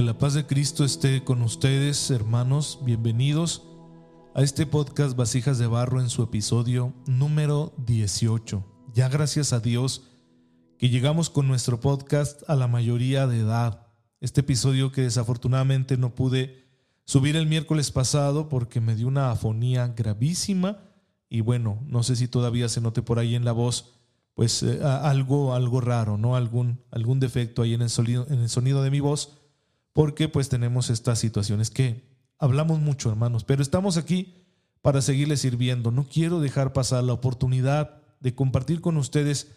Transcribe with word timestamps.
Que 0.00 0.06
la 0.06 0.16
paz 0.16 0.32
de 0.32 0.46
Cristo 0.46 0.82
esté 0.82 1.24
con 1.24 1.42
ustedes, 1.42 2.10
hermanos. 2.10 2.78
Bienvenidos 2.82 3.64
a 4.34 4.40
este 4.40 4.64
podcast 4.64 5.14
Vasijas 5.14 5.58
de 5.58 5.66
Barro 5.66 6.00
en 6.00 6.08
su 6.08 6.22
episodio 6.22 6.94
número 7.06 7.74
18. 7.84 8.64
Ya 8.94 9.10
gracias 9.10 9.52
a 9.52 9.60
Dios 9.60 10.08
que 10.78 10.88
llegamos 10.88 11.28
con 11.28 11.46
nuestro 11.46 11.80
podcast 11.80 12.48
a 12.48 12.56
la 12.56 12.66
mayoría 12.66 13.26
de 13.26 13.40
edad. 13.40 13.88
Este 14.20 14.40
episodio 14.40 14.90
que 14.90 15.02
desafortunadamente 15.02 15.98
no 15.98 16.14
pude 16.14 16.64
subir 17.04 17.36
el 17.36 17.46
miércoles 17.46 17.90
pasado 17.90 18.48
porque 18.48 18.80
me 18.80 18.96
dio 18.96 19.06
una 19.06 19.30
afonía 19.30 19.88
gravísima 19.88 20.78
y 21.28 21.42
bueno, 21.42 21.78
no 21.86 22.02
sé 22.04 22.16
si 22.16 22.26
todavía 22.26 22.70
se 22.70 22.80
note 22.80 23.02
por 23.02 23.18
ahí 23.18 23.34
en 23.34 23.44
la 23.44 23.52
voz 23.52 23.96
pues 24.32 24.62
eh, 24.62 24.80
algo 24.82 25.52
algo 25.52 25.82
raro, 25.82 26.16
¿no? 26.16 26.36
Algún 26.36 26.80
algún 26.90 27.20
defecto 27.20 27.60
ahí 27.60 27.74
en 27.74 27.82
el 27.82 27.90
sonido 27.90 28.26
en 28.30 28.38
el 28.38 28.48
sonido 28.48 28.82
de 28.82 28.90
mi 28.90 29.00
voz 29.00 29.39
porque 29.92 30.28
pues 30.28 30.48
tenemos 30.48 30.90
estas 30.90 31.18
situaciones 31.18 31.70
que 31.70 32.08
hablamos 32.38 32.80
mucho, 32.80 33.10
hermanos, 33.10 33.44
pero 33.44 33.62
estamos 33.62 33.96
aquí 33.96 34.46
para 34.82 35.02
seguirles 35.02 35.40
sirviendo. 35.40 35.90
No 35.90 36.06
quiero 36.08 36.40
dejar 36.40 36.72
pasar 36.72 37.04
la 37.04 37.12
oportunidad 37.12 38.02
de 38.20 38.34
compartir 38.34 38.80
con 38.80 38.96
ustedes 38.96 39.52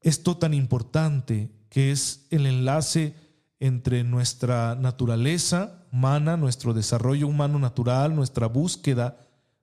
esto 0.00 0.36
tan 0.36 0.54
importante 0.54 1.50
que 1.68 1.90
es 1.90 2.26
el 2.30 2.46
enlace 2.46 3.14
entre 3.58 4.04
nuestra 4.04 4.74
naturaleza 4.74 5.86
humana, 5.92 6.36
nuestro 6.36 6.74
desarrollo 6.74 7.26
humano 7.26 7.58
natural, 7.58 8.14
nuestra 8.14 8.46
búsqueda 8.46 9.18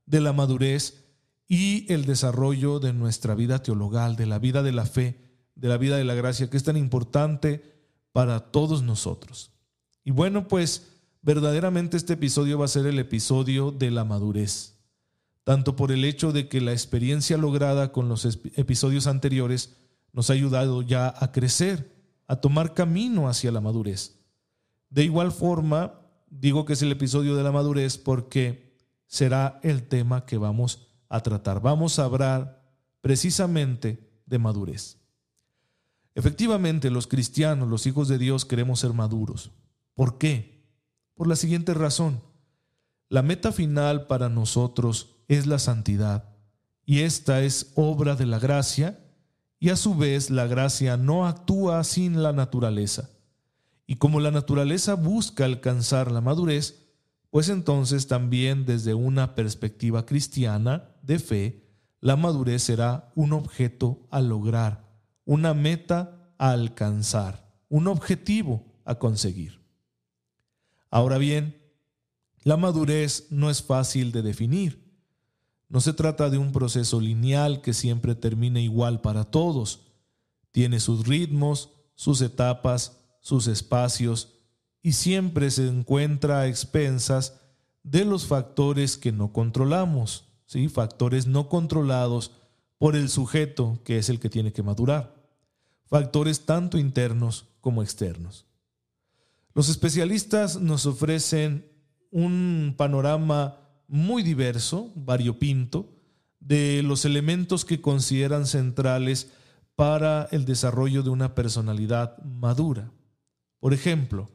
de 0.05 0.19
la 0.19 0.33
madurez 0.33 1.05
y 1.47 1.91
el 1.93 2.05
desarrollo 2.05 2.79
de 2.79 2.93
nuestra 2.93 3.35
vida 3.35 3.61
teologal, 3.61 4.15
de 4.15 4.25
la 4.25 4.39
vida 4.39 4.63
de 4.63 4.71
la 4.71 4.85
fe, 4.85 5.19
de 5.55 5.67
la 5.67 5.77
vida 5.77 5.97
de 5.97 6.03
la 6.03 6.15
gracia, 6.15 6.49
que 6.49 6.57
es 6.57 6.63
tan 6.63 6.77
importante 6.77 7.85
para 8.11 8.39
todos 8.51 8.81
nosotros. 8.81 9.52
Y 10.03 10.11
bueno, 10.11 10.47
pues 10.47 10.93
verdaderamente 11.21 11.97
este 11.97 12.13
episodio 12.13 12.59
va 12.59 12.65
a 12.65 12.69
ser 12.69 12.85
el 12.85 12.99
episodio 12.99 13.71
de 13.71 13.91
la 13.91 14.03
madurez, 14.03 14.75
tanto 15.43 15.75
por 15.75 15.91
el 15.91 16.03
hecho 16.03 16.31
de 16.31 16.47
que 16.47 16.61
la 16.61 16.73
experiencia 16.73 17.37
lograda 17.37 17.91
con 17.91 18.09
los 18.09 18.25
episodios 18.55 19.07
anteriores 19.07 19.77
nos 20.11 20.29
ha 20.29 20.33
ayudado 20.33 20.81
ya 20.81 21.13
a 21.17 21.31
crecer, 21.31 21.91
a 22.27 22.35
tomar 22.37 22.73
camino 22.73 23.27
hacia 23.27 23.51
la 23.51 23.61
madurez. 23.61 24.19
De 24.89 25.03
igual 25.03 25.31
forma, 25.31 26.01
digo 26.29 26.65
que 26.65 26.73
es 26.73 26.81
el 26.81 26.91
episodio 26.91 27.35
de 27.35 27.43
la 27.43 27.51
madurez 27.51 27.97
porque 27.97 28.77
será 29.07 29.59
el 29.63 29.83
tema 29.83 30.25
que 30.25 30.37
vamos 30.37 30.87
a 31.09 31.21
tratar. 31.21 31.61
Vamos 31.61 31.99
a 31.99 32.05
hablar 32.05 32.61
precisamente 33.01 34.09
de 34.25 34.39
madurez. 34.39 34.97
Efectivamente, 36.15 36.91
los 36.91 37.07
cristianos, 37.07 37.67
los 37.69 37.87
hijos 37.87 38.07
de 38.07 38.17
Dios, 38.17 38.45
queremos 38.45 38.79
ser 38.79 38.93
maduros. 38.93 39.51
¿Por 39.95 40.17
qué? 40.17 40.65
Por 41.15 41.27
la 41.27 41.35
siguiente 41.35 41.73
razón. 41.73 42.21
La 43.09 43.21
meta 43.21 43.51
final 43.51 44.07
para 44.07 44.29
nosotros 44.29 45.17
es 45.27 45.45
la 45.45 45.59
santidad, 45.59 46.35
y 46.85 47.01
esta 47.01 47.41
es 47.41 47.71
obra 47.75 48.15
de 48.15 48.25
la 48.25 48.39
gracia, 48.39 48.99
y 49.59 49.69
a 49.69 49.75
su 49.75 49.95
vez 49.95 50.29
la 50.29 50.47
gracia 50.47 50.97
no 50.97 51.25
actúa 51.25 51.83
sin 51.83 52.21
la 52.21 52.33
naturaleza. 52.33 53.09
Y 53.85 53.95
como 53.95 54.19
la 54.19 54.31
naturaleza 54.31 54.95
busca 54.95 55.45
alcanzar 55.45 56.11
la 56.11 56.21
madurez, 56.21 56.83
pues 57.29 57.49
entonces 57.49 58.07
también 58.07 58.65
desde 58.65 58.93
una 58.93 59.35
perspectiva 59.35 60.05
cristiana 60.05 60.89
de 61.01 61.19
fe, 61.19 61.63
la 61.99 62.15
madurez 62.15 62.63
será 62.63 63.11
un 63.15 63.33
objeto 63.33 64.05
a 64.11 64.21
lograr, 64.21 64.89
una 65.25 65.53
meta 65.53 66.33
a 66.37 66.51
alcanzar, 66.51 67.49
un 67.69 67.87
objetivo 67.87 68.65
a 68.85 68.95
conseguir. 68.95 69.62
Ahora 70.93 71.17
bien, 71.17 71.59
la 72.43 72.55
madurez 72.55 73.25
no 73.31 73.49
es 73.49 73.63
fácil 73.63 74.11
de 74.11 74.21
definir. 74.21 74.93
No 75.67 75.81
se 75.81 75.91
trata 75.91 76.29
de 76.29 76.37
un 76.37 76.51
proceso 76.51 77.01
lineal 77.01 77.61
que 77.61 77.73
siempre 77.73 78.13
termine 78.13 78.61
igual 78.61 79.01
para 79.01 79.23
todos. 79.23 79.87
Tiene 80.51 80.79
sus 80.79 81.07
ritmos, 81.07 81.71
sus 81.95 82.21
etapas, 82.21 82.99
sus 83.21 83.47
espacios 83.47 84.35
y 84.83 84.93
siempre 84.93 85.49
se 85.49 85.67
encuentra 85.67 86.41
a 86.41 86.47
expensas 86.47 87.41
de 87.81 88.05
los 88.05 88.27
factores 88.27 88.95
que 88.95 89.11
no 89.11 89.33
controlamos, 89.33 90.25
¿sí? 90.45 90.69
factores 90.69 91.25
no 91.25 91.49
controlados 91.49 92.33
por 92.77 92.95
el 92.95 93.09
sujeto 93.09 93.79
que 93.83 93.97
es 93.97 94.09
el 94.09 94.19
que 94.19 94.29
tiene 94.29 94.53
que 94.53 94.61
madurar, 94.61 95.15
factores 95.87 96.45
tanto 96.45 96.77
internos 96.77 97.47
como 97.61 97.81
externos. 97.81 98.45
Los 99.55 99.69
especialistas 99.69 100.59
nos 100.59 100.85
ofrecen 100.85 101.71
un 102.09 102.73
panorama 102.77 103.59
muy 103.87 104.23
diverso, 104.23 104.91
variopinto, 104.95 105.89
de 106.39 106.81
los 106.83 107.05
elementos 107.05 107.63
que 107.63 107.79
consideran 107.79 108.47
centrales 108.47 109.31
para 109.75 110.27
el 110.31 110.45
desarrollo 110.45 111.03
de 111.03 111.09
una 111.09 111.35
personalidad 111.35 112.17
madura. 112.23 112.91
Por 113.59 113.73
ejemplo, 113.73 114.29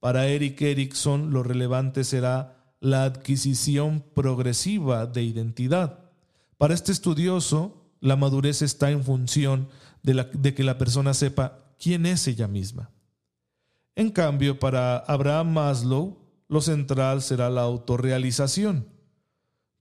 para 0.00 0.26
Eric 0.26 0.60
Erickson 0.62 1.32
lo 1.32 1.42
relevante 1.42 2.04
será 2.04 2.74
la 2.80 3.04
adquisición 3.04 4.04
progresiva 4.14 5.06
de 5.06 5.22
identidad. 5.22 6.10
Para 6.58 6.74
este 6.74 6.92
estudioso, 6.92 7.92
la 8.00 8.16
madurez 8.16 8.62
está 8.62 8.90
en 8.90 9.04
función 9.04 9.68
de, 10.02 10.28
de 10.32 10.54
que 10.54 10.64
la 10.64 10.76
persona 10.76 11.14
sepa 11.14 11.74
quién 11.78 12.04
es 12.04 12.26
ella 12.28 12.48
misma. 12.48 12.90
En 13.96 14.10
cambio, 14.10 14.58
para 14.58 14.98
Abraham 14.98 15.52
Maslow, 15.52 16.18
lo 16.48 16.60
central 16.60 17.22
será 17.22 17.48
la 17.48 17.62
autorrealización, 17.62 18.88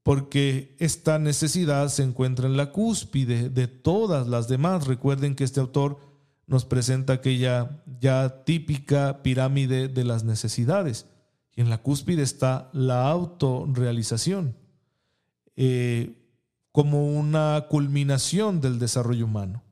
porque 0.04 0.76
esta 0.80 1.18
necesidad 1.20 1.90
se 1.90 2.04
encuentra 2.04 2.48
en 2.48 2.58
la 2.58 2.72
cúspide 2.72 3.50
de 3.50 3.68
todas 3.68 4.28
las 4.28 4.48
demás. 4.48 4.88
Recuerden 4.88 5.36
que 5.36 5.44
este 5.44 5.60
autor 5.60 5.98
nos 6.46 6.66
presenta 6.66 7.14
aquella 7.14 7.84
ya 8.00 8.44
típica 8.44 9.24
pirámide 9.24 9.88
de 9.88 10.04
las 10.04 10.24
necesidades, 10.24 11.08
y 11.56 11.62
en 11.62 11.70
la 11.70 11.82
cúspide 11.82 12.22
está 12.22 12.70
la 12.74 13.10
autorrealización, 13.10 14.56
eh, 15.56 16.20
como 16.72 17.08
una 17.14 17.68
culminación 17.70 18.62
del 18.62 18.80
desarrollo 18.80 19.26
humano. 19.26 19.64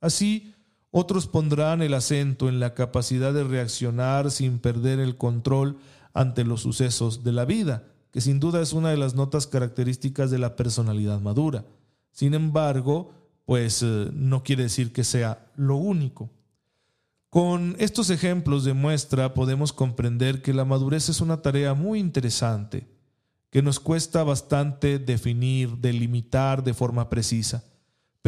Así, 0.00 0.54
otros 0.90 1.26
pondrán 1.26 1.82
el 1.82 1.94
acento 1.94 2.48
en 2.48 2.60
la 2.60 2.74
capacidad 2.74 3.34
de 3.34 3.44
reaccionar 3.44 4.30
sin 4.30 4.58
perder 4.58 5.00
el 5.00 5.16
control 5.16 5.78
ante 6.14 6.44
los 6.44 6.62
sucesos 6.62 7.24
de 7.24 7.32
la 7.32 7.44
vida, 7.44 7.84
que 8.10 8.20
sin 8.20 8.40
duda 8.40 8.62
es 8.62 8.72
una 8.72 8.90
de 8.90 8.96
las 8.96 9.14
notas 9.14 9.46
características 9.46 10.30
de 10.30 10.38
la 10.38 10.56
personalidad 10.56 11.20
madura. 11.20 11.66
Sin 12.10 12.32
embargo, 12.32 13.12
pues 13.44 13.82
eh, 13.82 14.10
no 14.14 14.42
quiere 14.42 14.64
decir 14.64 14.92
que 14.92 15.04
sea 15.04 15.50
lo 15.56 15.76
único. 15.76 16.30
Con 17.28 17.76
estos 17.78 18.08
ejemplos 18.08 18.64
de 18.64 18.72
muestra 18.72 19.34
podemos 19.34 19.74
comprender 19.74 20.40
que 20.40 20.54
la 20.54 20.64
madurez 20.64 21.10
es 21.10 21.20
una 21.20 21.42
tarea 21.42 21.74
muy 21.74 21.98
interesante, 21.98 22.88
que 23.50 23.60
nos 23.60 23.78
cuesta 23.78 24.24
bastante 24.24 24.98
definir, 24.98 25.76
delimitar 25.76 26.64
de 26.64 26.72
forma 26.72 27.10
precisa 27.10 27.62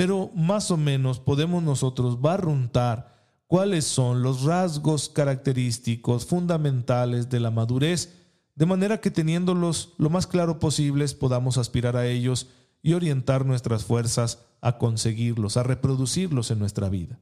pero 0.01 0.31
más 0.35 0.71
o 0.71 0.79
menos 0.79 1.21
podemos 1.21 1.63
nosotros 1.63 2.23
barruntar 2.23 3.15
cuáles 3.47 3.85
son 3.85 4.23
los 4.23 4.45
rasgos 4.45 5.11
característicos 5.11 6.25
fundamentales 6.25 7.29
de 7.29 7.39
la 7.39 7.51
madurez, 7.51 8.17
de 8.55 8.65
manera 8.65 9.03
que 9.03 9.11
teniéndolos 9.11 9.93
lo 9.99 10.09
más 10.09 10.27
claro 10.27 10.59
posibles 10.59 11.13
podamos 11.13 11.59
aspirar 11.59 11.99
a 11.99 12.07
ellos 12.07 12.49
y 12.83 12.95
orientar 12.95 13.45
nuestras 13.45 13.85
fuerzas 13.85 14.39
a 14.63 14.79
conseguirlos, 14.79 15.59
a 15.59 15.65
reproducirlos 15.65 16.51
en 16.51 16.61
nuestra 16.61 16.89
vida. 16.89 17.21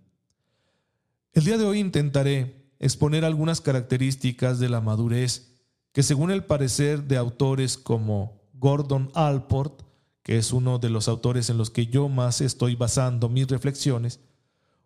El 1.32 1.46
día 1.46 1.58
de 1.58 1.64
hoy 1.64 1.80
intentaré 1.80 2.70
exponer 2.78 3.24
algunas 3.24 3.60
características 3.60 4.60
de 4.60 4.68
la 4.68 4.80
madurez 4.80 5.58
que 5.90 6.04
según 6.04 6.30
el 6.30 6.44
parecer 6.44 7.08
de 7.08 7.16
autores 7.16 7.76
como 7.76 8.40
Gordon 8.52 9.10
Alport, 9.16 9.82
que 10.28 10.36
es 10.36 10.52
uno 10.52 10.78
de 10.78 10.90
los 10.90 11.08
autores 11.08 11.48
en 11.48 11.56
los 11.56 11.70
que 11.70 11.86
yo 11.86 12.10
más 12.10 12.42
estoy 12.42 12.76
basando 12.76 13.30
mis 13.30 13.48
reflexiones, 13.48 14.20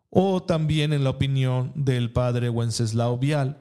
o 0.09 0.41
también 0.41 0.93
en 0.93 1.03
la 1.03 1.11
opinión 1.11 1.73
del 1.75 2.13
padre 2.13 2.49
Wenceslao 2.49 3.19
Vial, 3.19 3.61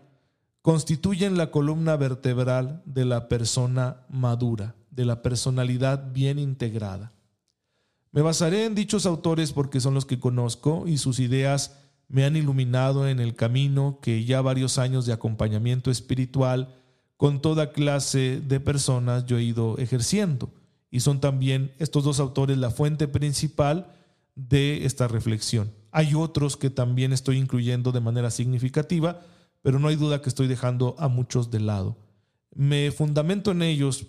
constituyen 0.62 1.38
la 1.38 1.50
columna 1.50 1.96
vertebral 1.96 2.84
de 2.86 3.06
la 3.06 3.28
persona 3.28 4.06
madura, 4.10 4.76
de 4.92 5.06
la 5.06 5.24
personalidad 5.24 6.12
bien 6.14 6.38
integrada. 6.38 7.14
Me 8.12 8.22
basaré 8.22 8.66
en 8.66 8.76
dichos 8.76 9.08
autores 9.08 9.52
porque 9.52 9.80
son 9.80 9.96
los 9.96 10.06
que 10.06 10.20
conozco 10.20 10.84
y 10.86 11.00
sus 11.00 11.20
ideas 11.20 11.80
me 12.08 12.26
han 12.26 12.36
iluminado 12.36 13.08
en 13.08 13.20
el 13.20 13.34
camino 13.34 13.98
que 14.04 14.24
ya 14.24 14.44
varios 14.44 14.78
años 14.78 15.08
de 15.08 15.14
acompañamiento 15.14 15.90
espiritual 15.90 16.76
con 17.18 17.42
toda 17.42 17.72
clase 17.72 18.40
de 18.40 18.60
personas 18.60 19.26
yo 19.26 19.40
he 19.40 19.44
ido 19.44 19.80
ejerciendo 19.80 20.52
y 20.92 21.00
son 21.00 21.22
también 21.22 21.74
estos 21.80 22.04
dos 22.04 22.20
autores 22.20 22.58
la 22.58 22.70
fuente 22.70 23.08
principal 23.08 23.96
de 24.36 24.86
esta 24.86 25.08
reflexión. 25.08 25.72
Hay 25.92 26.14
otros 26.14 26.58
que 26.58 26.70
también 26.70 27.14
estoy 27.14 27.38
incluyendo 27.38 27.92
de 27.92 28.02
manera 28.02 28.30
significativa, 28.30 29.22
pero 29.62 29.80
no 29.80 29.88
hay 29.88 29.96
duda 29.96 30.22
que 30.22 30.30
estoy 30.30 30.48
dejando 30.48 30.96
a 31.00 31.08
muchos 31.08 31.50
de 31.50 31.62
lado. 31.62 31.98
Me 32.54 32.92
fundamento 32.92 33.52
en 33.52 33.62
ellos 33.62 34.08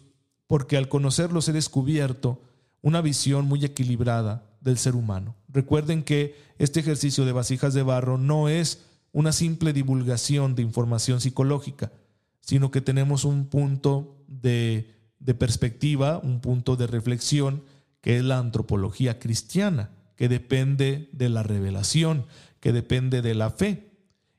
porque 0.48 0.76
al 0.76 0.88
conocerlos 0.88 1.48
he 1.48 1.52
descubierto 1.52 2.42
una 2.82 3.00
visión 3.00 3.46
muy 3.46 3.64
equilibrada 3.64 4.50
del 4.60 4.76
ser 4.76 4.96
humano. 4.96 5.36
Recuerden 5.48 6.02
que 6.02 6.34
este 6.58 6.80
ejercicio 6.80 7.24
de 7.24 7.32
vasijas 7.32 7.74
de 7.74 7.82
barro 7.82 8.18
no 8.18 8.48
es 8.48 8.84
una 9.12 9.32
simple 9.32 9.72
divulgación 9.72 10.54
de 10.54 10.62
información 10.62 11.20
psicológica, 11.20 11.92
sino 12.40 12.70
que 12.70 12.80
tenemos 12.80 13.24
un 13.24 13.46
punto 13.46 14.24
de, 14.26 15.01
de 15.24 15.34
perspectiva, 15.34 16.18
un 16.18 16.40
punto 16.40 16.76
de 16.76 16.86
reflexión, 16.86 17.62
que 18.00 18.18
es 18.18 18.24
la 18.24 18.38
antropología 18.38 19.18
cristiana, 19.18 19.90
que 20.16 20.28
depende 20.28 21.08
de 21.12 21.28
la 21.28 21.42
revelación, 21.42 22.26
que 22.60 22.72
depende 22.72 23.22
de 23.22 23.34
la 23.34 23.50
fe. 23.50 23.92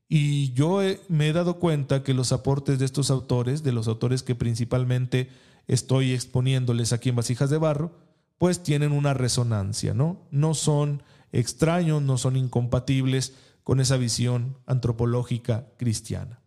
Y 0.09 0.53
yo 0.53 0.81
me 1.07 1.29
he 1.29 1.33
dado 1.33 1.59
cuenta 1.59 2.03
que 2.03 2.13
los 2.13 2.31
aportes 2.31 2.77
de 2.79 2.85
estos 2.85 3.09
autores, 3.09 3.63
de 3.63 3.71
los 3.71 3.87
autores 3.87 4.21
que 4.21 4.35
principalmente 4.35 5.29
estoy 5.67 6.13
exponiéndoles 6.13 6.93
aquí 6.93 7.09
en 7.09 7.15
Vasijas 7.15 7.49
de 7.49 7.57
Barro, 7.57 7.91
pues 8.37 8.61
tienen 8.61 8.91
una 8.91 9.13
resonancia, 9.13 9.93
¿no? 9.93 10.27
No 10.29 10.53
son 10.53 11.01
extraños, 11.31 12.01
no 12.01 12.17
son 12.17 12.35
incompatibles 12.35 13.33
con 13.63 13.79
esa 13.79 13.95
visión 13.95 14.57
antropológica 14.65 15.69
cristiana. 15.77 16.41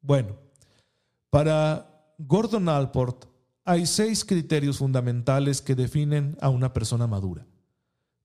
Bueno, 0.00 0.36
para 1.30 2.14
Gordon 2.18 2.68
Alport 2.68 3.31
hay 3.64 3.86
seis 3.86 4.24
criterios 4.24 4.78
fundamentales 4.78 5.60
que 5.60 5.74
definen 5.74 6.36
a 6.40 6.48
una 6.48 6.72
persona 6.72 7.06
madura. 7.06 7.46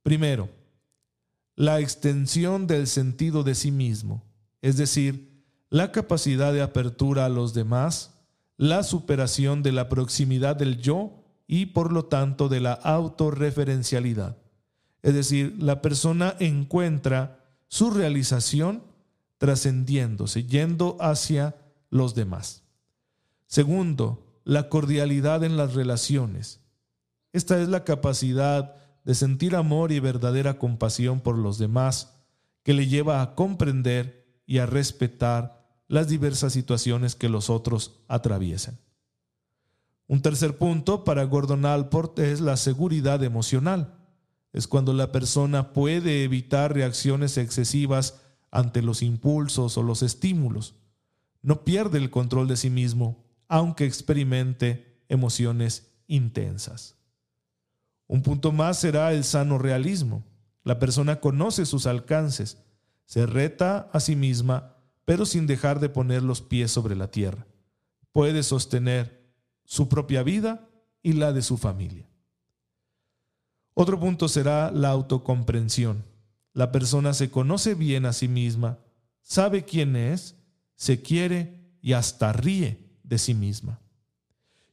Primero, 0.03 0.49
la 1.55 1.79
extensión 1.79 2.67
del 2.67 2.87
sentido 2.87 3.43
de 3.43 3.55
sí 3.55 3.71
mismo 3.71 4.23
es 4.61 4.77
decir, 4.77 5.43
la 5.69 5.91
capacidad 5.91 6.53
de 6.53 6.61
apertura 6.61 7.25
a 7.25 7.29
los 7.29 7.53
demás, 7.53 8.19
la 8.57 8.83
superación 8.83 9.63
de 9.63 9.71
la 9.71 9.89
proximidad 9.89 10.55
del 10.55 10.81
yo 10.81 11.23
y 11.47 11.67
por 11.67 11.91
lo 11.91 12.05
tanto 12.05 12.49
de 12.49 12.59
la 12.59 12.73
autorreferencialidad. 12.73 14.37
Es 15.03 15.13
decir, 15.13 15.55
la 15.59 15.81
persona 15.81 16.35
encuentra 16.39 17.39
su 17.67 17.91
realización 17.91 18.83
trascendiéndose, 19.37 20.43
yendo 20.43 20.97
hacia 20.99 21.55
los 21.89 22.15
demás. 22.15 22.63
Segundo, 23.45 24.26
la 24.47 24.69
cordialidad 24.69 25.43
en 25.43 25.57
las 25.57 25.73
relaciones. 25.73 26.61
Esta 27.33 27.61
es 27.61 27.67
la 27.67 27.83
capacidad 27.83 28.75
de 29.03 29.13
sentir 29.13 29.57
amor 29.57 29.91
y 29.91 29.99
verdadera 29.99 30.57
compasión 30.57 31.19
por 31.19 31.37
los 31.37 31.57
demás 31.57 32.13
que 32.63 32.71
le 32.71 32.87
lleva 32.87 33.21
a 33.21 33.35
comprender 33.35 34.41
y 34.45 34.59
a 34.59 34.65
respetar 34.65 35.67
las 35.89 36.07
diversas 36.07 36.53
situaciones 36.53 37.13
que 37.13 37.27
los 37.27 37.49
otros 37.49 37.99
atraviesan. 38.07 38.79
Un 40.07 40.21
tercer 40.21 40.57
punto 40.57 41.03
para 41.03 41.25
Gordon 41.25 41.65
Alport 41.65 42.17
es 42.19 42.39
la 42.39 42.55
seguridad 42.55 43.21
emocional. 43.25 43.95
Es 44.53 44.65
cuando 44.65 44.93
la 44.93 45.11
persona 45.11 45.73
puede 45.73 46.23
evitar 46.23 46.73
reacciones 46.73 47.37
excesivas 47.37 48.21
ante 48.49 48.81
los 48.81 49.01
impulsos 49.01 49.77
o 49.77 49.83
los 49.83 50.03
estímulos. 50.03 50.75
No 51.41 51.65
pierde 51.65 51.97
el 51.97 52.09
control 52.09 52.47
de 52.47 52.55
sí 52.55 52.69
mismo, 52.69 53.26
aunque 53.47 53.85
experimente 53.85 55.01
emociones 55.09 55.91
intensas. 56.07 56.95
Un 58.07 58.21
punto 58.21 58.51
más 58.51 58.79
será 58.79 59.11
el 59.13 59.23
sano 59.23 59.57
realismo. 59.57 60.23
La 60.63 60.79
persona 60.79 61.19
conoce 61.19 61.65
sus 61.65 61.85
alcances, 61.85 62.57
se 63.05 63.25
reta 63.25 63.89
a 63.93 63.99
sí 63.99 64.15
misma, 64.15 64.75
pero 65.05 65.25
sin 65.25 65.47
dejar 65.47 65.79
de 65.79 65.89
poner 65.89 66.23
los 66.23 66.41
pies 66.41 66.71
sobre 66.71 66.95
la 66.95 67.09
tierra. 67.09 67.47
Puede 68.11 68.43
sostener 68.43 69.31
su 69.63 69.87
propia 69.87 70.23
vida 70.23 70.69
y 71.01 71.13
la 71.13 71.31
de 71.31 71.41
su 71.41 71.57
familia. 71.57 72.09
Otro 73.73 73.99
punto 73.99 74.27
será 74.27 74.71
la 74.71 74.89
autocomprensión. 74.89 76.03
La 76.53 76.71
persona 76.71 77.13
se 77.13 77.29
conoce 77.29 77.75
bien 77.75 78.05
a 78.05 78.13
sí 78.13 78.27
misma, 78.27 78.79
sabe 79.21 79.63
quién 79.63 79.95
es, 79.95 80.35
se 80.75 81.01
quiere 81.01 81.77
y 81.81 81.93
hasta 81.93 82.33
ríe 82.33 82.86
de 83.07 83.17
sí 83.17 83.33
misma. 83.33 83.79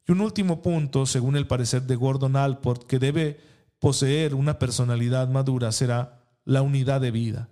Y 0.06 0.12
un 0.12 0.20
último 0.20 0.60
punto, 0.60 1.06
según 1.06 1.36
el 1.36 1.46
parecer 1.46 1.82
de 1.82 1.96
Gordon 1.96 2.36
Alport, 2.36 2.84
que 2.84 2.98
debe 2.98 3.40
poseer 3.78 4.34
una 4.34 4.58
personalidad 4.58 5.28
madura 5.28 5.72
será 5.72 6.22
la 6.44 6.62
unidad 6.62 7.00
de 7.00 7.10
vida. 7.10 7.48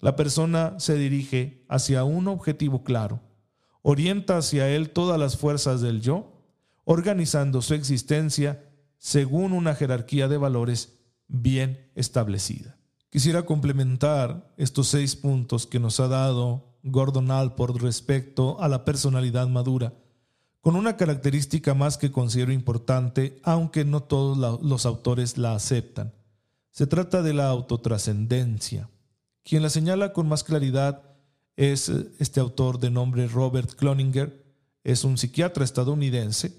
La 0.00 0.16
persona 0.16 0.74
se 0.78 0.96
dirige 0.96 1.64
hacia 1.68 2.04
un 2.04 2.28
objetivo 2.28 2.84
claro, 2.84 3.20
orienta 3.82 4.38
hacia 4.38 4.68
él 4.68 4.90
todas 4.90 5.18
las 5.18 5.36
fuerzas 5.36 5.80
del 5.80 6.00
yo, 6.00 6.42
organizando 6.84 7.62
su 7.62 7.74
existencia 7.74 8.64
según 8.98 9.52
una 9.52 9.74
jerarquía 9.74 10.28
de 10.28 10.38
valores 10.38 11.00
bien 11.28 11.90
establecida. 11.94 12.78
Quisiera 13.10 13.44
complementar 13.44 14.52
estos 14.56 14.88
seis 14.88 15.16
puntos 15.16 15.66
que 15.66 15.80
nos 15.80 16.00
ha 16.00 16.08
dado 16.08 16.78
Gordon 16.82 17.30
Alport 17.30 17.76
respecto 17.76 18.60
a 18.60 18.68
la 18.68 18.84
personalidad 18.84 19.48
madura, 19.48 19.94
con 20.64 20.76
una 20.76 20.96
característica 20.96 21.74
más 21.74 21.98
que 21.98 22.10
considero 22.10 22.50
importante, 22.50 23.38
aunque 23.42 23.84
no 23.84 24.02
todos 24.02 24.62
los 24.62 24.86
autores 24.86 25.36
la 25.36 25.54
aceptan. 25.54 26.14
Se 26.70 26.86
trata 26.86 27.20
de 27.20 27.34
la 27.34 27.48
autotrascendencia. 27.48 28.88
Quien 29.42 29.62
la 29.62 29.68
señala 29.68 30.14
con 30.14 30.26
más 30.26 30.42
claridad 30.42 31.02
es 31.56 31.90
eh, 31.90 32.06
este 32.18 32.40
autor 32.40 32.78
de 32.78 32.90
nombre 32.90 33.28
Robert 33.28 33.74
Cloninger, 33.74 34.42
es 34.84 35.04
un 35.04 35.18
psiquiatra 35.18 35.64
estadounidense, 35.64 36.56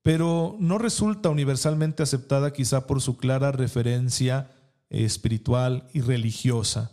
pero 0.00 0.56
no 0.58 0.78
resulta 0.78 1.28
universalmente 1.28 2.02
aceptada 2.02 2.54
quizá 2.54 2.86
por 2.86 3.02
su 3.02 3.18
clara 3.18 3.52
referencia 3.52 4.50
eh, 4.88 5.04
espiritual 5.04 5.86
y 5.92 6.00
religiosa. 6.00 6.92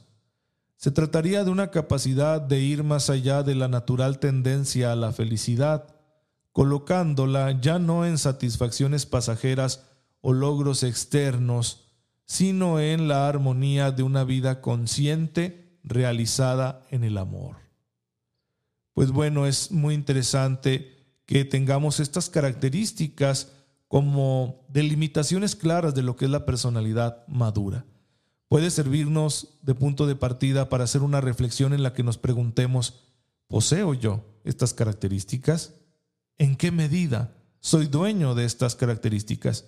Se 0.75 0.92
trataría 0.92 1.46
de 1.46 1.51
una 1.51 1.72
capacidad 1.72 2.42
de 2.42 2.60
ir 2.60 2.84
más 2.84 3.10
allá 3.10 3.42
de 3.42 3.56
la 3.56 3.70
natural 3.70 4.20
tendencia 4.20 4.92
a 4.92 4.98
la 4.98 5.13
felicidad, 5.13 5.95
colocándola 6.56 7.60
ya 7.60 7.80
no 7.80 8.06
en 8.06 8.18
satisfacciones 8.18 9.06
pasajeras 9.06 9.84
o 10.22 10.32
logros 10.32 10.84
externos, 10.84 11.90
sino 12.24 12.80
en 12.80 13.10
la 13.10 13.28
armonía 13.28 13.92
de 13.92 14.04
una 14.04 14.24
vida 14.24 14.62
consciente 14.62 15.78
realizada 15.84 16.82
en 16.92 17.04
el 17.04 17.18
amor. 17.18 17.58
Pues 18.94 19.12
bueno, 19.12 19.48
es 19.48 19.70
muy 19.70 19.96
interesante 19.96 21.20
que 21.26 21.44
tengamos 21.44 22.00
estas 22.00 22.30
características 22.30 23.52
como 23.90 24.66
delimitaciones 24.70 25.58
claras 25.58 25.94
de 25.94 26.04
lo 26.04 26.16
que 26.16 26.24
es 26.24 26.32
la 26.32 26.46
personalidad 26.46 27.28
madura. 27.28 27.86
Puede 28.48 28.72
servirnos 28.72 29.60
de 29.62 29.76
punto 29.76 30.08
de 30.08 30.16
partida 30.16 30.70
para 30.70 30.86
hacer 30.86 31.02
una 31.02 31.20
reflexión 31.20 31.74
en 31.74 31.84
la 31.84 31.92
que 31.92 32.04
nos 32.04 32.18
preguntemos, 32.18 33.04
¿poseo 33.50 33.94
yo 33.94 34.24
estas 34.46 34.74
características? 34.74 35.74
¿En 36.38 36.56
qué 36.56 36.72
medida 36.72 37.36
soy 37.60 37.88
dueño 37.88 38.36
de 38.36 38.46
estas 38.46 38.75
características? 38.75 39.65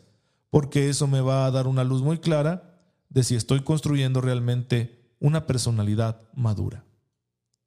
porque 0.49 0.89
eso 0.89 1.07
me 1.07 1.21
va 1.21 1.45
a 1.45 1.51
dar 1.51 1.67
una 1.67 1.83
luz 1.83 2.01
muy 2.01 2.19
clara 2.19 2.81
de 3.09 3.23
si 3.23 3.35
estoy 3.35 3.61
construyendo 3.61 4.21
realmente 4.21 5.13
una 5.19 5.45
personalidad 5.45 6.21
madura. 6.33 6.85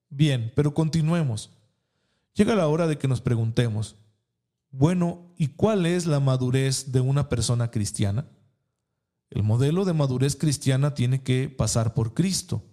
Bien, 0.09 0.53
pero 0.57 0.75
continuemos. 0.75 1.51
Llega 2.35 2.55
la 2.55 2.69
hora 2.69 2.87
de 2.87 2.99
que 2.99 3.09
nos 3.09 3.21
preguntemos, 3.21 3.97
bueno, 4.71 5.33
¿y 5.37 5.49
cuál 5.49 5.87
es 5.87 6.07
la 6.07 6.21
madurez 6.21 6.93
de 6.93 7.01
una 7.01 7.29
persona 7.29 7.71
cristiana? 7.71 8.27
El 9.31 9.43
modelo 9.43 9.85
de 9.85 9.93
madurez 9.93 10.37
cristiana 10.37 10.95
tiene 10.95 11.23
que 11.23 11.49
pasar 11.49 11.95
por 11.95 12.15
Cristo. 12.15 12.65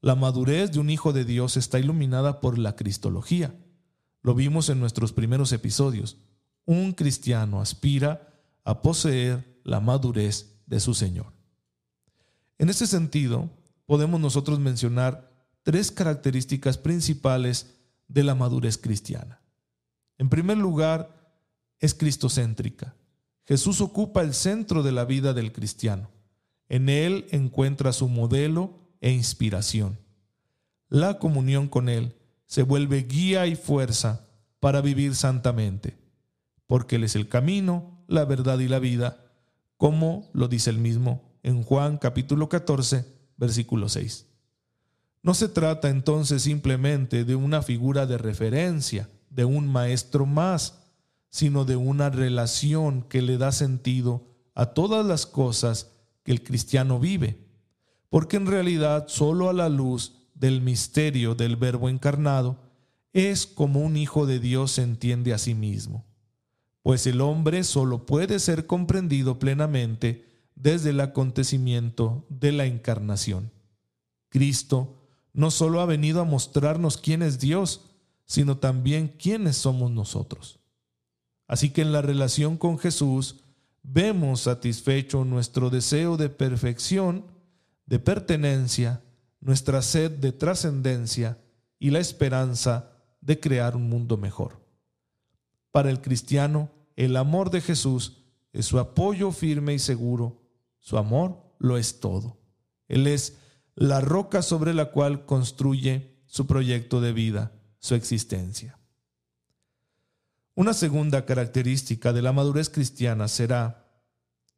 La 0.00 0.14
madurez 0.14 0.72
de 0.72 0.80
un 0.80 0.90
hijo 0.90 1.12
de 1.12 1.24
Dios 1.24 1.56
está 1.56 1.78
iluminada 1.78 2.40
por 2.40 2.58
la 2.58 2.76
cristología. 2.76 3.54
Lo 4.22 4.34
vimos 4.34 4.68
en 4.68 4.80
nuestros 4.80 5.12
primeros 5.12 5.52
episodios. 5.52 6.18
Un 6.64 6.92
cristiano 6.92 7.60
aspira 7.60 8.28
a 8.64 8.82
poseer 8.82 9.60
la 9.64 9.80
madurez 9.80 10.60
de 10.66 10.80
su 10.80 10.94
Señor. 10.94 11.32
En 12.58 12.68
este 12.68 12.86
sentido, 12.86 13.48
podemos 13.86 14.20
nosotros 14.20 14.60
mencionar 14.60 15.32
tres 15.62 15.90
características 15.90 16.78
principales 16.78 17.74
de 18.08 18.24
la 18.24 18.34
madurez 18.34 18.76
cristiana. 18.76 19.40
En 20.18 20.28
primer 20.28 20.58
lugar, 20.58 21.16
es 21.78 21.94
cristocéntrica. 21.94 22.94
Jesús 23.46 23.80
ocupa 23.80 24.20
el 24.22 24.34
centro 24.34 24.82
de 24.82 24.92
la 24.92 25.04
vida 25.04 25.32
del 25.32 25.52
cristiano. 25.52 26.10
En 26.68 26.88
él 26.88 27.26
encuentra 27.30 27.92
su 27.92 28.08
modelo 28.08 28.78
e 29.00 29.10
inspiración. 29.10 29.98
La 30.88 31.18
comunión 31.18 31.68
con 31.68 31.88
él 31.88 32.14
se 32.50 32.64
vuelve 32.64 33.04
guía 33.04 33.46
y 33.46 33.54
fuerza 33.54 34.26
para 34.58 34.80
vivir 34.80 35.14
santamente, 35.14 35.96
porque 36.66 36.96
él 36.96 37.04
es 37.04 37.14
el 37.14 37.28
camino, 37.28 38.02
la 38.08 38.24
verdad 38.24 38.58
y 38.58 38.66
la 38.66 38.80
vida, 38.80 39.24
como 39.76 40.28
lo 40.32 40.48
dice 40.48 40.70
el 40.70 40.78
mismo 40.78 41.30
en 41.44 41.62
Juan 41.62 41.96
capítulo 41.96 42.48
14, 42.48 43.06
versículo 43.36 43.88
6. 43.88 44.26
No 45.22 45.32
se 45.32 45.46
trata 45.46 45.90
entonces 45.90 46.42
simplemente 46.42 47.24
de 47.24 47.36
una 47.36 47.62
figura 47.62 48.04
de 48.06 48.18
referencia, 48.18 49.08
de 49.28 49.44
un 49.44 49.68
maestro 49.68 50.26
más, 50.26 50.82
sino 51.28 51.64
de 51.64 51.76
una 51.76 52.10
relación 52.10 53.02
que 53.02 53.22
le 53.22 53.38
da 53.38 53.52
sentido 53.52 54.26
a 54.56 54.66
todas 54.66 55.06
las 55.06 55.24
cosas 55.24 55.92
que 56.24 56.32
el 56.32 56.42
cristiano 56.42 56.98
vive, 56.98 57.46
porque 58.08 58.38
en 58.38 58.46
realidad 58.46 59.04
solo 59.06 59.48
a 59.48 59.52
la 59.52 59.68
luz 59.68 60.19
del 60.40 60.62
misterio 60.62 61.34
del 61.34 61.56
Verbo 61.56 61.90
encarnado 61.90 62.58
es 63.12 63.46
como 63.46 63.80
un 63.80 63.96
hijo 63.96 64.26
de 64.26 64.40
Dios 64.40 64.72
se 64.72 64.82
entiende 64.82 65.34
a 65.34 65.38
sí 65.38 65.54
mismo, 65.54 66.06
pues 66.82 67.06
el 67.06 67.20
hombre 67.20 67.62
solo 67.62 68.06
puede 68.06 68.38
ser 68.38 68.66
comprendido 68.66 69.38
plenamente 69.38 70.26
desde 70.54 70.90
el 70.90 71.00
acontecimiento 71.00 72.26
de 72.30 72.52
la 72.52 72.64
encarnación. 72.64 73.52
Cristo 74.30 74.96
no 75.32 75.50
solo 75.50 75.80
ha 75.80 75.86
venido 75.86 76.20
a 76.20 76.24
mostrarnos 76.24 76.96
quién 76.96 77.22
es 77.22 77.38
Dios, 77.38 77.82
sino 78.24 78.58
también 78.58 79.08
quiénes 79.08 79.56
somos 79.56 79.90
nosotros. 79.90 80.58
Así 81.46 81.70
que 81.70 81.82
en 81.82 81.92
la 81.92 82.00
relación 82.00 82.56
con 82.56 82.78
Jesús 82.78 83.40
vemos 83.82 84.42
satisfecho 84.42 85.24
nuestro 85.24 85.68
deseo 85.68 86.16
de 86.16 86.28
perfección, 86.30 87.26
de 87.86 87.98
pertenencia, 87.98 89.02
nuestra 89.40 89.82
sed 89.82 90.10
de 90.10 90.32
trascendencia 90.32 91.38
y 91.78 91.90
la 91.90 91.98
esperanza 91.98 92.92
de 93.20 93.40
crear 93.40 93.76
un 93.76 93.88
mundo 93.88 94.16
mejor. 94.16 94.60
Para 95.72 95.90
el 95.90 96.00
cristiano, 96.00 96.70
el 96.96 97.16
amor 97.16 97.50
de 97.50 97.60
Jesús 97.60 98.24
es 98.52 98.66
su 98.66 98.78
apoyo 98.78 99.32
firme 99.32 99.74
y 99.74 99.78
seguro. 99.78 100.42
Su 100.78 100.98
amor 100.98 101.54
lo 101.58 101.78
es 101.78 102.00
todo. 102.00 102.38
Él 102.88 103.06
es 103.06 103.38
la 103.74 104.00
roca 104.00 104.42
sobre 104.42 104.74
la 104.74 104.90
cual 104.90 105.24
construye 105.24 106.22
su 106.26 106.46
proyecto 106.46 107.00
de 107.00 107.12
vida, 107.12 107.52
su 107.78 107.94
existencia. 107.94 108.78
Una 110.54 110.74
segunda 110.74 111.24
característica 111.24 112.12
de 112.12 112.22
la 112.22 112.32
madurez 112.32 112.68
cristiana 112.68 113.28
será, 113.28 113.86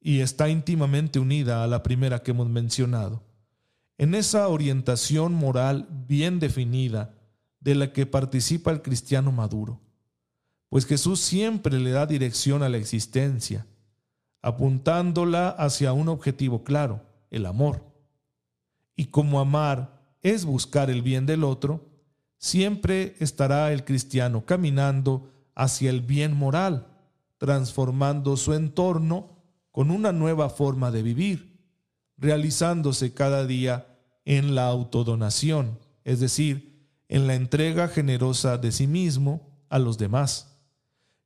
y 0.00 0.20
está 0.20 0.48
íntimamente 0.48 1.20
unida 1.20 1.62
a 1.62 1.66
la 1.66 1.82
primera 1.82 2.22
que 2.22 2.32
hemos 2.32 2.48
mencionado, 2.48 3.22
en 4.02 4.16
esa 4.16 4.48
orientación 4.48 5.32
moral 5.32 5.86
bien 6.08 6.40
definida 6.40 7.14
de 7.60 7.76
la 7.76 7.92
que 7.92 8.04
participa 8.04 8.72
el 8.72 8.82
cristiano 8.82 9.30
maduro, 9.30 9.80
pues 10.68 10.86
Jesús 10.86 11.20
siempre 11.20 11.78
le 11.78 11.92
da 11.92 12.04
dirección 12.04 12.64
a 12.64 12.68
la 12.68 12.78
existencia, 12.78 13.64
apuntándola 14.42 15.50
hacia 15.50 15.92
un 15.92 16.08
objetivo 16.08 16.64
claro, 16.64 17.00
el 17.30 17.46
amor. 17.46 17.84
Y 18.96 19.04
como 19.04 19.38
amar 19.38 20.16
es 20.20 20.46
buscar 20.46 20.90
el 20.90 21.02
bien 21.02 21.24
del 21.24 21.44
otro, 21.44 21.88
siempre 22.38 23.14
estará 23.20 23.72
el 23.72 23.84
cristiano 23.84 24.44
caminando 24.44 25.30
hacia 25.54 25.90
el 25.90 26.00
bien 26.00 26.34
moral, 26.34 26.88
transformando 27.38 28.36
su 28.36 28.52
entorno 28.52 29.38
con 29.70 29.92
una 29.92 30.10
nueva 30.10 30.50
forma 30.50 30.90
de 30.90 31.04
vivir, 31.04 31.56
realizándose 32.16 33.14
cada 33.14 33.46
día 33.46 33.86
en 34.24 34.54
la 34.54 34.66
autodonación, 34.66 35.78
es 36.04 36.20
decir, 36.20 36.86
en 37.08 37.26
la 37.26 37.34
entrega 37.34 37.88
generosa 37.88 38.58
de 38.58 38.72
sí 38.72 38.86
mismo 38.86 39.50
a 39.68 39.78
los 39.78 39.98
demás, 39.98 40.58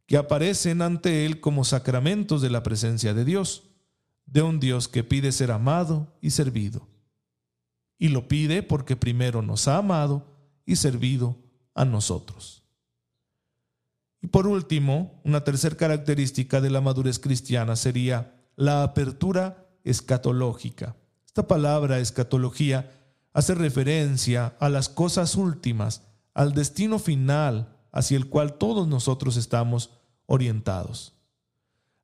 que 0.06 0.16
aparecen 0.16 0.82
ante 0.82 1.26
él 1.26 1.40
como 1.40 1.64
sacramentos 1.64 2.42
de 2.42 2.50
la 2.50 2.62
presencia 2.62 3.14
de 3.14 3.24
Dios, 3.24 3.64
de 4.26 4.42
un 4.42 4.60
Dios 4.60 4.88
que 4.88 5.04
pide 5.04 5.32
ser 5.32 5.50
amado 5.50 6.16
y 6.20 6.30
servido. 6.30 6.88
Y 7.98 8.08
lo 8.08 8.28
pide 8.28 8.62
porque 8.62 8.96
primero 8.96 9.42
nos 9.42 9.68
ha 9.68 9.78
amado 9.78 10.26
y 10.64 10.76
servido 10.76 11.36
a 11.74 11.84
nosotros. 11.84 12.64
Y 14.20 14.28
por 14.28 14.46
último, 14.46 15.20
una 15.24 15.44
tercera 15.44 15.76
característica 15.76 16.60
de 16.60 16.70
la 16.70 16.80
madurez 16.80 17.18
cristiana 17.18 17.76
sería 17.76 18.34
la 18.56 18.82
apertura 18.82 19.68
escatológica. 19.84 20.96
Esta 21.36 21.48
palabra 21.48 21.98
escatología 21.98 22.90
hace 23.34 23.54
referencia 23.54 24.56
a 24.58 24.70
las 24.70 24.88
cosas 24.88 25.36
últimas, 25.36 26.00
al 26.32 26.54
destino 26.54 26.98
final 26.98 27.76
hacia 27.92 28.16
el 28.16 28.30
cual 28.30 28.54
todos 28.54 28.88
nosotros 28.88 29.36
estamos 29.36 29.90
orientados. 30.24 31.12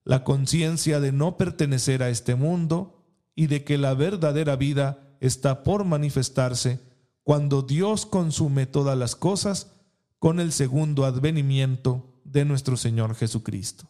La 0.04 0.22
conciencia 0.22 1.00
de 1.00 1.12
no 1.12 1.38
pertenecer 1.38 2.02
a 2.02 2.10
este 2.10 2.34
mundo 2.34 3.06
y 3.34 3.46
de 3.46 3.64
que 3.64 3.78
la 3.78 3.94
verdadera 3.94 4.54
vida 4.56 5.16
está 5.18 5.62
por 5.62 5.86
manifestarse 5.86 6.80
cuando 7.22 7.62
Dios 7.62 8.04
consume 8.04 8.66
todas 8.66 8.98
las 8.98 9.16
cosas 9.16 9.72
con 10.18 10.40
el 10.40 10.52
segundo 10.52 11.06
advenimiento 11.06 12.20
de 12.24 12.44
nuestro 12.44 12.76
Señor 12.76 13.14
Jesucristo. 13.14 13.88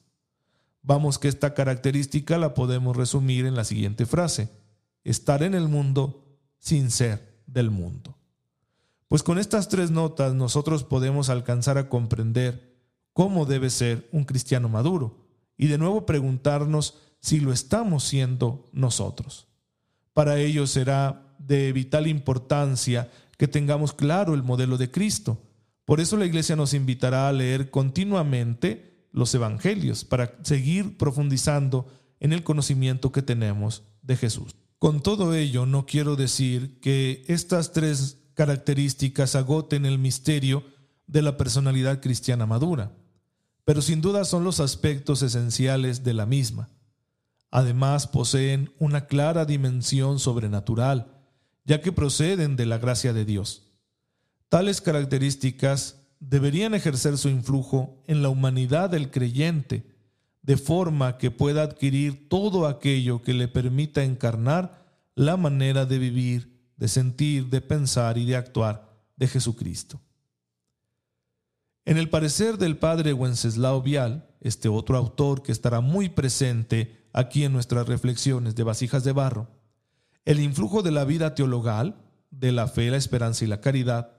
Vamos 0.82 1.18
que 1.18 1.26
esta 1.26 1.52
característica 1.52 2.38
la 2.38 2.54
podemos 2.54 2.96
resumir 2.96 3.44
en 3.44 3.56
la 3.56 3.64
siguiente 3.64 4.06
frase, 4.06 4.61
estar 5.04 5.42
en 5.42 5.54
el 5.54 5.68
mundo 5.68 6.38
sin 6.58 6.90
ser 6.90 7.42
del 7.46 7.70
mundo. 7.70 8.18
Pues 9.08 9.22
con 9.22 9.38
estas 9.38 9.68
tres 9.68 9.90
notas 9.90 10.34
nosotros 10.34 10.84
podemos 10.84 11.28
alcanzar 11.28 11.76
a 11.76 11.88
comprender 11.88 12.78
cómo 13.12 13.44
debe 13.44 13.68
ser 13.68 14.08
un 14.12 14.24
cristiano 14.24 14.68
maduro 14.68 15.26
y 15.56 15.66
de 15.66 15.78
nuevo 15.78 16.06
preguntarnos 16.06 16.98
si 17.20 17.40
lo 17.40 17.52
estamos 17.52 18.04
siendo 18.04 18.70
nosotros. 18.72 19.48
Para 20.14 20.38
ello 20.38 20.66
será 20.66 21.36
de 21.38 21.72
vital 21.72 22.06
importancia 22.06 23.10
que 23.36 23.48
tengamos 23.48 23.92
claro 23.92 24.34
el 24.34 24.42
modelo 24.42 24.78
de 24.78 24.90
Cristo. 24.90 25.42
Por 25.84 26.00
eso 26.00 26.16
la 26.16 26.26
iglesia 26.26 26.56
nos 26.56 26.74
invitará 26.74 27.28
a 27.28 27.32
leer 27.32 27.70
continuamente 27.70 29.08
los 29.12 29.34
evangelios 29.34 30.04
para 30.04 30.38
seguir 30.42 30.96
profundizando 30.96 31.86
en 32.18 32.32
el 32.32 32.44
conocimiento 32.44 33.12
que 33.12 33.22
tenemos 33.22 33.82
de 34.00 34.16
Jesús. 34.16 34.54
Con 34.82 35.00
todo 35.00 35.32
ello, 35.32 35.64
no 35.64 35.86
quiero 35.86 36.16
decir 36.16 36.80
que 36.80 37.24
estas 37.28 37.70
tres 37.70 38.18
características 38.34 39.36
agoten 39.36 39.86
el 39.86 40.00
misterio 40.00 40.64
de 41.06 41.22
la 41.22 41.36
personalidad 41.36 42.00
cristiana 42.00 42.46
madura, 42.46 42.90
pero 43.64 43.80
sin 43.80 44.00
duda 44.00 44.24
son 44.24 44.42
los 44.42 44.58
aspectos 44.58 45.22
esenciales 45.22 46.02
de 46.02 46.14
la 46.14 46.26
misma. 46.26 46.68
Además, 47.52 48.08
poseen 48.08 48.72
una 48.80 49.06
clara 49.06 49.44
dimensión 49.44 50.18
sobrenatural, 50.18 51.14
ya 51.64 51.80
que 51.80 51.92
proceden 51.92 52.56
de 52.56 52.66
la 52.66 52.78
gracia 52.78 53.12
de 53.12 53.24
Dios. 53.24 53.70
Tales 54.48 54.80
características 54.80 56.08
deberían 56.18 56.74
ejercer 56.74 57.18
su 57.18 57.28
influjo 57.28 58.02
en 58.08 58.20
la 58.20 58.30
humanidad 58.30 58.90
del 58.90 59.12
creyente, 59.12 59.91
de 60.42 60.56
forma 60.56 61.18
que 61.18 61.30
pueda 61.30 61.62
adquirir 61.62 62.28
todo 62.28 62.66
aquello 62.66 63.22
que 63.22 63.32
le 63.32 63.48
permita 63.48 64.02
encarnar 64.02 64.84
la 65.14 65.36
manera 65.36 65.86
de 65.86 65.98
vivir, 65.98 66.60
de 66.76 66.88
sentir, 66.88 67.48
de 67.48 67.60
pensar 67.60 68.18
y 68.18 68.24
de 68.24 68.36
actuar 68.36 68.92
de 69.16 69.28
Jesucristo. 69.28 70.00
En 71.84 71.96
el 71.96 72.08
parecer 72.08 72.58
del 72.58 72.76
padre 72.76 73.12
Wenceslao 73.12 73.82
Vial, 73.82 74.28
este 74.40 74.68
otro 74.68 74.96
autor 74.96 75.42
que 75.42 75.52
estará 75.52 75.80
muy 75.80 76.08
presente 76.08 77.06
aquí 77.12 77.44
en 77.44 77.52
nuestras 77.52 77.86
reflexiones 77.86 78.54
de 78.54 78.62
vasijas 78.62 79.04
de 79.04 79.12
barro, 79.12 79.48
el 80.24 80.40
influjo 80.40 80.82
de 80.82 80.92
la 80.92 81.04
vida 81.04 81.34
teologal, 81.34 81.96
de 82.30 82.52
la 82.52 82.66
fe, 82.66 82.90
la 82.90 82.96
esperanza 82.96 83.44
y 83.44 83.48
la 83.48 83.60
caridad, 83.60 84.12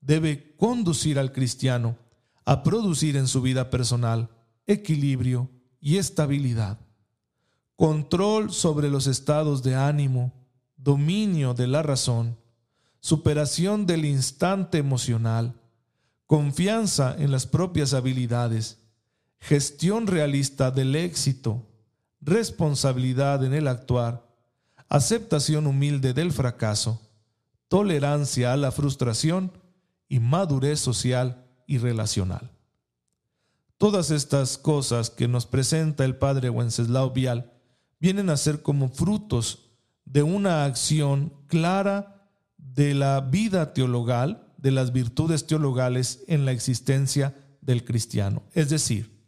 debe 0.00 0.54
conducir 0.56 1.18
al 1.18 1.32
cristiano 1.32 1.96
a 2.44 2.62
producir 2.62 3.16
en 3.16 3.28
su 3.28 3.40
vida 3.40 3.70
personal 3.70 4.30
equilibrio 4.66 5.50
y 5.82 5.98
estabilidad, 5.98 6.78
control 7.74 8.52
sobre 8.52 8.88
los 8.88 9.08
estados 9.08 9.64
de 9.64 9.74
ánimo, 9.74 10.32
dominio 10.76 11.52
de 11.52 11.66
la 11.66 11.82
razón, 11.82 12.38
superación 13.00 13.84
del 13.84 14.04
instante 14.04 14.78
emocional, 14.78 15.60
confianza 16.26 17.16
en 17.18 17.32
las 17.32 17.46
propias 17.46 17.92
habilidades, 17.94 18.78
gestión 19.40 20.06
realista 20.06 20.70
del 20.70 20.94
éxito, 20.94 21.66
responsabilidad 22.20 23.44
en 23.44 23.52
el 23.52 23.66
actuar, 23.66 24.24
aceptación 24.88 25.66
humilde 25.66 26.14
del 26.14 26.30
fracaso, 26.30 27.00
tolerancia 27.66 28.52
a 28.52 28.56
la 28.56 28.70
frustración 28.70 29.50
y 30.08 30.20
madurez 30.20 30.78
social 30.78 31.44
y 31.66 31.78
relacional. 31.78 32.52
Todas 33.82 34.12
estas 34.12 34.58
cosas 34.58 35.10
que 35.10 35.26
nos 35.26 35.44
presenta 35.44 36.04
el 36.04 36.14
padre 36.14 36.50
Wenceslao 36.50 37.10
Vial 37.10 37.52
vienen 37.98 38.30
a 38.30 38.36
ser 38.36 38.62
como 38.62 38.88
frutos 38.88 39.72
de 40.04 40.22
una 40.22 40.64
acción 40.64 41.32
clara 41.48 42.30
de 42.56 42.94
la 42.94 43.20
vida 43.22 43.72
teologal, 43.72 44.46
de 44.56 44.70
las 44.70 44.92
virtudes 44.92 45.48
teologales 45.48 46.22
en 46.28 46.44
la 46.44 46.52
existencia 46.52 47.34
del 47.60 47.84
cristiano. 47.84 48.44
Es 48.52 48.70
decir, 48.70 49.18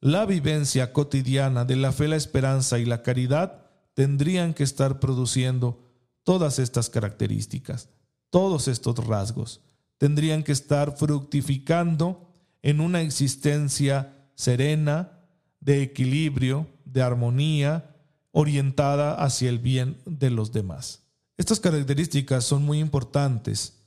la 0.00 0.24
vivencia 0.24 0.94
cotidiana 0.94 1.66
de 1.66 1.76
la 1.76 1.92
fe, 1.92 2.08
la 2.08 2.16
esperanza 2.16 2.78
y 2.78 2.86
la 2.86 3.02
caridad 3.02 3.66
tendrían 3.92 4.54
que 4.54 4.62
estar 4.62 4.98
produciendo 4.98 5.92
todas 6.24 6.58
estas 6.58 6.88
características 6.88 7.90
todos 8.30 8.66
estos 8.66 8.96
rasgos. 9.06 9.60
Tendrían 9.98 10.42
que 10.42 10.52
estar 10.52 10.96
fructificando 10.96 12.29
en 12.62 12.80
una 12.80 13.00
existencia 13.00 14.28
serena, 14.34 15.20
de 15.60 15.82
equilibrio, 15.82 16.66
de 16.84 17.02
armonía, 17.02 17.96
orientada 18.32 19.14
hacia 19.14 19.50
el 19.50 19.58
bien 19.58 19.98
de 20.06 20.30
los 20.30 20.52
demás. 20.52 21.06
Estas 21.36 21.60
características 21.60 22.44
son 22.44 22.64
muy 22.64 22.80
importantes 22.80 23.80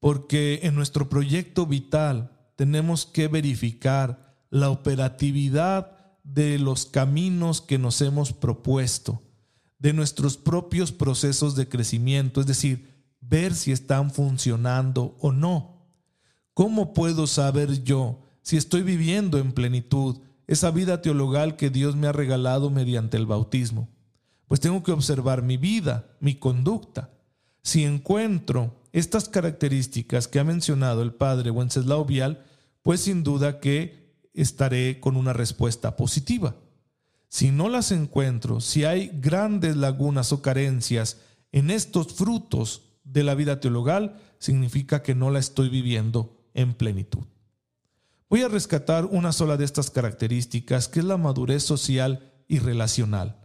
porque 0.00 0.60
en 0.62 0.74
nuestro 0.74 1.08
proyecto 1.08 1.66
vital 1.66 2.30
tenemos 2.56 3.06
que 3.06 3.28
verificar 3.28 4.46
la 4.50 4.70
operatividad 4.70 5.98
de 6.22 6.58
los 6.58 6.86
caminos 6.86 7.60
que 7.60 7.78
nos 7.78 8.00
hemos 8.00 8.32
propuesto, 8.32 9.22
de 9.78 9.92
nuestros 9.92 10.36
propios 10.36 10.92
procesos 10.92 11.56
de 11.56 11.68
crecimiento, 11.68 12.40
es 12.40 12.46
decir, 12.46 13.14
ver 13.20 13.54
si 13.54 13.72
están 13.72 14.10
funcionando 14.10 15.16
o 15.20 15.32
no. 15.32 15.77
¿Cómo 16.58 16.92
puedo 16.92 17.28
saber 17.28 17.84
yo 17.84 18.18
si 18.42 18.56
estoy 18.56 18.82
viviendo 18.82 19.38
en 19.38 19.52
plenitud 19.52 20.18
esa 20.48 20.72
vida 20.72 21.00
teologal 21.00 21.54
que 21.54 21.70
Dios 21.70 21.94
me 21.94 22.08
ha 22.08 22.12
regalado 22.12 22.68
mediante 22.68 23.16
el 23.16 23.26
bautismo? 23.26 23.88
Pues 24.48 24.58
tengo 24.58 24.82
que 24.82 24.90
observar 24.90 25.42
mi 25.42 25.56
vida, 25.56 26.08
mi 26.18 26.34
conducta. 26.34 27.12
Si 27.62 27.84
encuentro 27.84 28.82
estas 28.90 29.28
características 29.28 30.26
que 30.26 30.40
ha 30.40 30.42
mencionado 30.42 31.02
el 31.02 31.14
padre 31.14 31.52
Wenceslao 31.52 32.04
Vial, 32.04 32.44
pues 32.82 33.02
sin 33.02 33.22
duda 33.22 33.60
que 33.60 34.18
estaré 34.34 34.98
con 34.98 35.16
una 35.16 35.32
respuesta 35.32 35.94
positiva. 35.94 36.56
Si 37.28 37.52
no 37.52 37.68
las 37.68 37.92
encuentro, 37.92 38.60
si 38.60 38.82
hay 38.82 39.12
grandes 39.14 39.76
lagunas 39.76 40.32
o 40.32 40.42
carencias 40.42 41.18
en 41.52 41.70
estos 41.70 42.14
frutos 42.14 42.82
de 43.04 43.22
la 43.22 43.36
vida 43.36 43.60
teologal, 43.60 44.20
significa 44.40 45.04
que 45.04 45.14
no 45.14 45.30
la 45.30 45.38
estoy 45.38 45.68
viviendo 45.68 46.37
en 46.58 46.74
plenitud. 46.74 47.24
Voy 48.28 48.42
a 48.42 48.48
rescatar 48.48 49.04
una 49.06 49.32
sola 49.32 49.56
de 49.56 49.64
estas 49.64 49.92
características, 49.92 50.88
que 50.88 50.98
es 50.98 51.04
la 51.04 51.16
madurez 51.16 51.62
social 51.62 52.32
y 52.48 52.58
relacional. 52.58 53.36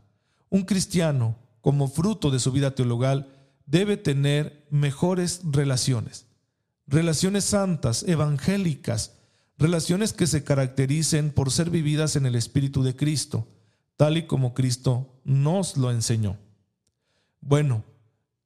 Un 0.50 0.64
cristiano, 0.64 1.38
como 1.62 1.88
fruto 1.88 2.32
de 2.32 2.40
su 2.40 2.52
vida 2.52 2.72
teologal, 2.72 3.28
debe 3.68 3.98
tener 3.98 4.66
mejores 4.72 5.42
relaciones, 5.44 6.26
relaciones 6.88 7.46
santas, 7.46 8.04
evangélicas, 8.08 9.20
relaciones 9.60 10.12
que 10.12 10.26
se 10.26 10.44
caractericen 10.44 11.32
por 11.32 11.52
ser 11.52 11.70
vividas 11.70 12.16
en 12.16 12.26
el 12.26 12.34
Espíritu 12.34 12.82
de 12.82 12.96
Cristo, 12.96 13.48
tal 13.96 14.18
y 14.18 14.26
como 14.26 14.56
Cristo 14.56 15.22
nos 15.24 15.78
lo 15.78 15.92
enseñó. 15.92 16.38
Bueno, 17.42 17.84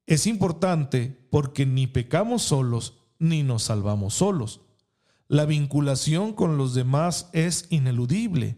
es 0.05 0.27
importante 0.27 1.17
porque 1.31 1.65
ni 1.65 1.87
pecamos 1.87 2.43
solos 2.43 2.96
ni 3.19 3.43
nos 3.43 3.63
salvamos 3.63 4.15
solos. 4.15 4.61
La 5.27 5.45
vinculación 5.45 6.33
con 6.33 6.57
los 6.57 6.73
demás 6.73 7.29
es 7.33 7.67
ineludible 7.69 8.57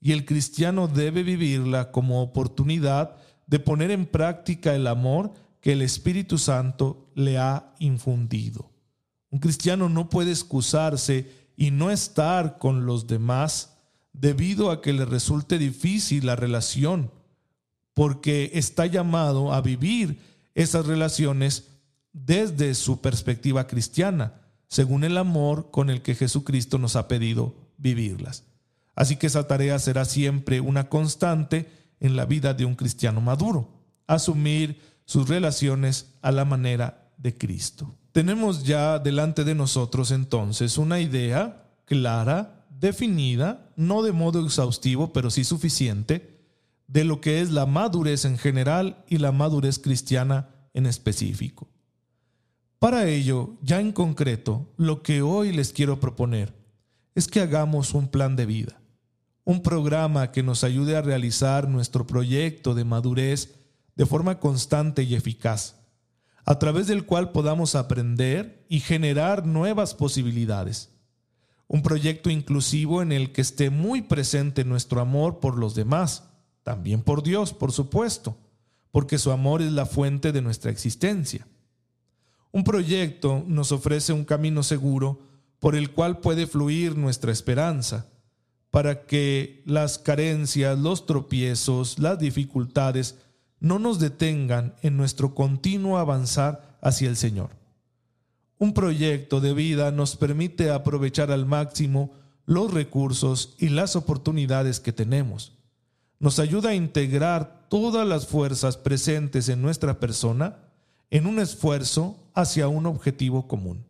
y 0.00 0.12
el 0.12 0.24
cristiano 0.24 0.88
debe 0.88 1.22
vivirla 1.22 1.90
como 1.90 2.22
oportunidad 2.22 3.16
de 3.46 3.58
poner 3.58 3.90
en 3.90 4.06
práctica 4.06 4.74
el 4.74 4.86
amor 4.86 5.32
que 5.60 5.72
el 5.72 5.82
Espíritu 5.82 6.38
Santo 6.38 7.10
le 7.14 7.38
ha 7.38 7.74
infundido. 7.78 8.70
Un 9.30 9.40
cristiano 9.40 9.88
no 9.88 10.08
puede 10.08 10.30
excusarse 10.30 11.30
y 11.56 11.70
no 11.70 11.90
estar 11.90 12.58
con 12.58 12.86
los 12.86 13.06
demás 13.06 13.76
debido 14.12 14.70
a 14.70 14.80
que 14.80 14.92
le 14.92 15.04
resulte 15.04 15.58
difícil 15.58 16.26
la 16.26 16.36
relación, 16.36 17.10
porque 17.94 18.50
está 18.54 18.86
llamado 18.86 19.52
a 19.52 19.60
vivir 19.60 20.20
esas 20.54 20.86
relaciones 20.86 21.68
desde 22.24 22.74
su 22.74 23.00
perspectiva 23.00 23.66
cristiana, 23.66 24.34
según 24.66 25.04
el 25.04 25.16
amor 25.16 25.70
con 25.70 25.90
el 25.90 26.02
que 26.02 26.14
Jesucristo 26.14 26.78
nos 26.78 26.96
ha 26.96 27.08
pedido 27.08 27.54
vivirlas. 27.78 28.44
Así 28.94 29.16
que 29.16 29.28
esa 29.28 29.46
tarea 29.46 29.78
será 29.78 30.04
siempre 30.04 30.60
una 30.60 30.88
constante 30.88 31.70
en 32.00 32.16
la 32.16 32.26
vida 32.26 32.54
de 32.54 32.64
un 32.64 32.74
cristiano 32.74 33.20
maduro, 33.20 33.68
asumir 34.06 34.80
sus 35.04 35.28
relaciones 35.28 36.14
a 36.20 36.32
la 36.32 36.44
manera 36.44 37.10
de 37.16 37.36
Cristo. 37.36 37.94
Tenemos 38.12 38.64
ya 38.64 38.98
delante 38.98 39.44
de 39.44 39.54
nosotros 39.54 40.10
entonces 40.10 40.78
una 40.78 41.00
idea 41.00 41.64
clara, 41.84 42.66
definida, 42.70 43.70
no 43.76 44.02
de 44.02 44.12
modo 44.12 44.44
exhaustivo, 44.44 45.12
pero 45.12 45.30
sí 45.30 45.44
suficiente, 45.44 46.38
de 46.86 47.04
lo 47.04 47.20
que 47.20 47.40
es 47.40 47.50
la 47.50 47.66
madurez 47.66 48.24
en 48.24 48.38
general 48.38 49.04
y 49.08 49.18
la 49.18 49.32
madurez 49.32 49.78
cristiana 49.78 50.48
en 50.74 50.86
específico. 50.86 51.68
Para 52.78 53.08
ello, 53.08 53.56
ya 53.60 53.80
en 53.80 53.90
concreto, 53.90 54.72
lo 54.76 55.02
que 55.02 55.20
hoy 55.20 55.52
les 55.52 55.72
quiero 55.72 55.98
proponer 55.98 56.54
es 57.16 57.26
que 57.26 57.40
hagamos 57.40 57.92
un 57.92 58.06
plan 58.06 58.36
de 58.36 58.46
vida, 58.46 58.80
un 59.42 59.62
programa 59.62 60.30
que 60.30 60.44
nos 60.44 60.62
ayude 60.62 60.96
a 60.96 61.02
realizar 61.02 61.68
nuestro 61.68 62.06
proyecto 62.06 62.76
de 62.76 62.84
madurez 62.84 63.56
de 63.96 64.06
forma 64.06 64.38
constante 64.38 65.02
y 65.02 65.16
eficaz, 65.16 65.74
a 66.44 66.60
través 66.60 66.86
del 66.86 67.04
cual 67.04 67.32
podamos 67.32 67.74
aprender 67.74 68.64
y 68.68 68.78
generar 68.78 69.44
nuevas 69.44 69.92
posibilidades. 69.94 70.90
Un 71.66 71.82
proyecto 71.82 72.30
inclusivo 72.30 73.02
en 73.02 73.10
el 73.10 73.32
que 73.32 73.40
esté 73.40 73.70
muy 73.70 74.02
presente 74.02 74.64
nuestro 74.64 75.00
amor 75.00 75.40
por 75.40 75.58
los 75.58 75.74
demás, 75.74 76.28
también 76.62 77.02
por 77.02 77.24
Dios, 77.24 77.52
por 77.52 77.72
supuesto, 77.72 78.36
porque 78.92 79.18
su 79.18 79.32
amor 79.32 79.62
es 79.62 79.72
la 79.72 79.84
fuente 79.84 80.30
de 80.30 80.42
nuestra 80.42 80.70
existencia. 80.70 81.44
Un 82.52 82.64
proyecto 82.64 83.44
nos 83.46 83.72
ofrece 83.72 84.12
un 84.12 84.24
camino 84.24 84.62
seguro 84.62 85.20
por 85.58 85.74
el 85.74 85.90
cual 85.90 86.20
puede 86.20 86.46
fluir 86.46 86.96
nuestra 86.96 87.32
esperanza, 87.32 88.06
para 88.70 89.06
que 89.06 89.62
las 89.66 89.98
carencias, 89.98 90.78
los 90.78 91.06
tropiezos, 91.06 91.98
las 91.98 92.18
dificultades 92.18 93.16
no 93.60 93.78
nos 93.78 93.98
detengan 93.98 94.74
en 94.82 94.96
nuestro 94.96 95.34
continuo 95.34 95.98
avanzar 95.98 96.78
hacia 96.80 97.08
el 97.08 97.16
Señor. 97.16 97.50
Un 98.58 98.74
proyecto 98.74 99.40
de 99.40 99.52
vida 99.54 99.90
nos 99.90 100.16
permite 100.16 100.70
aprovechar 100.70 101.30
al 101.30 101.46
máximo 101.46 102.12
los 102.44 102.72
recursos 102.72 103.54
y 103.58 103.68
las 103.68 103.94
oportunidades 103.94 104.80
que 104.80 104.92
tenemos. 104.92 105.52
Nos 106.18 106.38
ayuda 106.38 106.70
a 106.70 106.74
integrar 106.74 107.66
todas 107.68 108.06
las 108.06 108.26
fuerzas 108.26 108.76
presentes 108.76 109.48
en 109.48 109.62
nuestra 109.62 110.00
persona 110.00 110.56
en 111.10 111.26
un 111.26 111.38
esfuerzo 111.38 112.30
hacia 112.34 112.68
un 112.68 112.86
objetivo 112.86 113.48
común. 113.48 113.84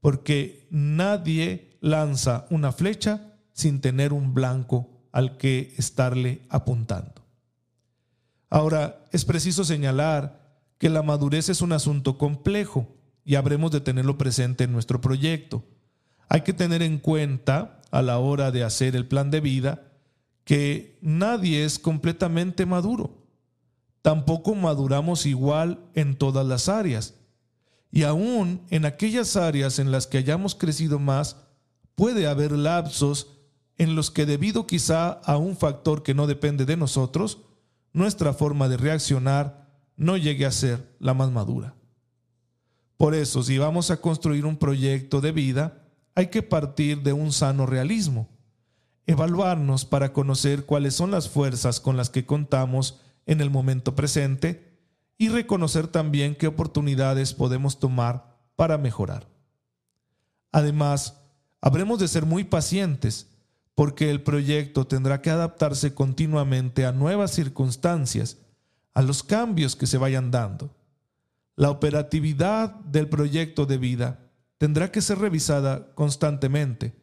Porque 0.00 0.66
nadie 0.70 1.76
lanza 1.80 2.46
una 2.50 2.72
flecha 2.72 3.34
sin 3.52 3.80
tener 3.80 4.12
un 4.12 4.34
blanco 4.34 4.90
al 5.12 5.36
que 5.36 5.74
estarle 5.76 6.42
apuntando. 6.48 7.22
Ahora, 8.50 9.04
es 9.12 9.24
preciso 9.24 9.64
señalar 9.64 10.44
que 10.78 10.88
la 10.88 11.02
madurez 11.02 11.48
es 11.48 11.62
un 11.62 11.72
asunto 11.72 12.18
complejo 12.18 12.88
y 13.24 13.36
habremos 13.36 13.70
de 13.70 13.80
tenerlo 13.80 14.18
presente 14.18 14.64
en 14.64 14.72
nuestro 14.72 15.00
proyecto. 15.00 15.64
Hay 16.28 16.42
que 16.42 16.52
tener 16.52 16.82
en 16.82 16.98
cuenta 16.98 17.80
a 17.90 18.02
la 18.02 18.18
hora 18.18 18.50
de 18.50 18.64
hacer 18.64 18.96
el 18.96 19.06
plan 19.06 19.30
de 19.30 19.40
vida 19.40 19.82
que 20.44 20.98
nadie 21.00 21.64
es 21.64 21.78
completamente 21.78 22.66
maduro. 22.66 23.23
Tampoco 24.04 24.54
maduramos 24.54 25.24
igual 25.24 25.78
en 25.94 26.14
todas 26.14 26.46
las 26.46 26.68
áreas. 26.68 27.14
Y 27.90 28.02
aún 28.02 28.60
en 28.68 28.84
aquellas 28.84 29.34
áreas 29.34 29.78
en 29.78 29.90
las 29.90 30.06
que 30.06 30.18
hayamos 30.18 30.54
crecido 30.54 30.98
más, 30.98 31.38
puede 31.94 32.26
haber 32.26 32.52
lapsos 32.52 33.38
en 33.78 33.96
los 33.96 34.10
que 34.10 34.26
debido 34.26 34.66
quizá 34.66 35.08
a 35.08 35.38
un 35.38 35.56
factor 35.56 36.02
que 36.02 36.12
no 36.12 36.26
depende 36.26 36.66
de 36.66 36.76
nosotros, 36.76 37.38
nuestra 37.94 38.34
forma 38.34 38.68
de 38.68 38.76
reaccionar 38.76 39.70
no 39.96 40.18
llegue 40.18 40.44
a 40.44 40.52
ser 40.52 40.94
la 40.98 41.14
más 41.14 41.30
madura. 41.30 41.74
Por 42.98 43.14
eso, 43.14 43.42
si 43.42 43.56
vamos 43.56 43.90
a 43.90 44.02
construir 44.02 44.44
un 44.44 44.58
proyecto 44.58 45.22
de 45.22 45.32
vida, 45.32 45.88
hay 46.14 46.26
que 46.26 46.42
partir 46.42 47.02
de 47.02 47.14
un 47.14 47.32
sano 47.32 47.64
realismo, 47.64 48.28
evaluarnos 49.06 49.86
para 49.86 50.12
conocer 50.12 50.66
cuáles 50.66 50.94
son 50.94 51.10
las 51.10 51.30
fuerzas 51.30 51.80
con 51.80 51.96
las 51.96 52.10
que 52.10 52.26
contamos 52.26 53.00
en 53.26 53.40
el 53.40 53.50
momento 53.50 53.94
presente 53.94 54.74
y 55.18 55.28
reconocer 55.28 55.86
también 55.86 56.34
qué 56.34 56.46
oportunidades 56.46 57.34
podemos 57.34 57.78
tomar 57.78 58.36
para 58.56 58.78
mejorar. 58.78 59.28
Además, 60.52 61.20
habremos 61.60 61.98
de 61.98 62.08
ser 62.08 62.26
muy 62.26 62.44
pacientes 62.44 63.28
porque 63.74 64.10
el 64.10 64.22
proyecto 64.22 64.86
tendrá 64.86 65.20
que 65.20 65.30
adaptarse 65.30 65.94
continuamente 65.94 66.86
a 66.86 66.92
nuevas 66.92 67.32
circunstancias, 67.32 68.38
a 68.92 69.02
los 69.02 69.22
cambios 69.22 69.74
que 69.74 69.86
se 69.86 69.98
vayan 69.98 70.30
dando. 70.30 70.74
La 71.56 71.70
operatividad 71.70 72.74
del 72.80 73.08
proyecto 73.08 73.66
de 73.66 73.78
vida 73.78 74.20
tendrá 74.58 74.92
que 74.92 75.00
ser 75.00 75.18
revisada 75.18 75.92
constantemente 75.94 76.94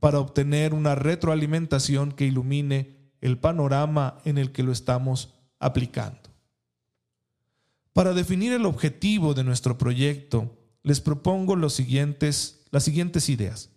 para 0.00 0.18
obtener 0.18 0.74
una 0.74 0.94
retroalimentación 0.94 2.12
que 2.12 2.26
ilumine 2.26 3.12
el 3.20 3.38
panorama 3.38 4.18
en 4.24 4.36
el 4.36 4.52
que 4.52 4.62
lo 4.62 4.72
estamos 4.72 5.34
aplicando. 5.64 6.20
Para 7.94 8.12
definir 8.12 8.52
el 8.52 8.66
objetivo 8.66 9.34
de 9.34 9.44
nuestro 9.44 9.78
proyecto, 9.78 10.58
les 10.82 11.00
propongo 11.00 11.56
los 11.56 11.72
siguientes, 11.72 12.66
las 12.70 12.84
siguientes 12.84 13.28
ideas. 13.28 13.70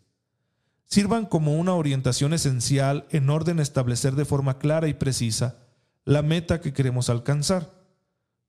Sirvan 0.85 1.25
como 1.25 1.55
una 1.55 1.75
orientación 1.75 2.33
esencial 2.33 3.07
en 3.09 3.29
orden 3.29 3.59
a 3.59 3.63
establecer 3.63 4.15
de 4.15 4.25
forma 4.25 4.57
clara 4.57 4.87
y 4.87 4.95
precisa 4.95 5.59
la 6.03 6.21
meta 6.21 6.61
que 6.61 6.73
queremos 6.73 7.09
alcanzar, 7.09 7.73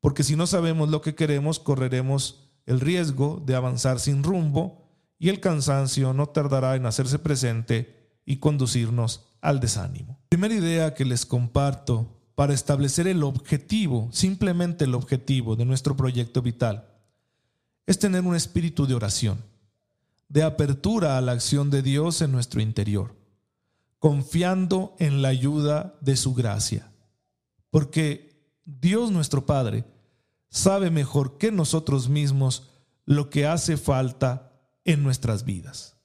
porque 0.00 0.24
si 0.24 0.34
no 0.34 0.46
sabemos 0.46 0.88
lo 0.88 1.00
que 1.00 1.14
queremos, 1.14 1.60
correremos 1.60 2.50
el 2.66 2.80
riesgo 2.80 3.42
de 3.46 3.54
avanzar 3.54 4.00
sin 4.00 4.22
rumbo 4.22 4.88
y 5.18 5.28
el 5.28 5.40
cansancio 5.40 6.12
no 6.12 6.28
tardará 6.28 6.76
en 6.76 6.86
hacerse 6.86 7.18
presente 7.18 8.20
y 8.24 8.38
conducirnos 8.38 9.28
al 9.40 9.60
desánimo. 9.60 10.18
Primera 10.28 10.54
idea 10.54 10.94
que 10.94 11.04
les 11.04 11.24
comparto 11.24 12.17
para 12.38 12.54
establecer 12.54 13.08
el 13.08 13.24
objetivo, 13.24 14.08
simplemente 14.12 14.84
el 14.84 14.94
objetivo 14.94 15.56
de 15.56 15.64
nuestro 15.64 15.96
proyecto 15.96 16.40
vital, 16.40 16.86
es 17.84 17.98
tener 17.98 18.22
un 18.22 18.36
espíritu 18.36 18.86
de 18.86 18.94
oración, 18.94 19.42
de 20.28 20.44
apertura 20.44 21.18
a 21.18 21.20
la 21.20 21.32
acción 21.32 21.68
de 21.68 21.82
Dios 21.82 22.22
en 22.22 22.30
nuestro 22.30 22.60
interior, 22.60 23.16
confiando 23.98 24.94
en 25.00 25.20
la 25.20 25.30
ayuda 25.30 25.96
de 26.00 26.14
su 26.14 26.32
gracia. 26.32 26.92
Porque 27.70 28.40
Dios 28.64 29.10
nuestro 29.10 29.44
Padre 29.44 29.84
sabe 30.48 30.92
mejor 30.92 31.38
que 31.38 31.50
nosotros 31.50 32.08
mismos 32.08 32.70
lo 33.04 33.30
que 33.30 33.48
hace 33.48 33.76
falta 33.76 34.52
en 34.84 35.02
nuestras 35.02 35.44
vidas. 35.44 35.96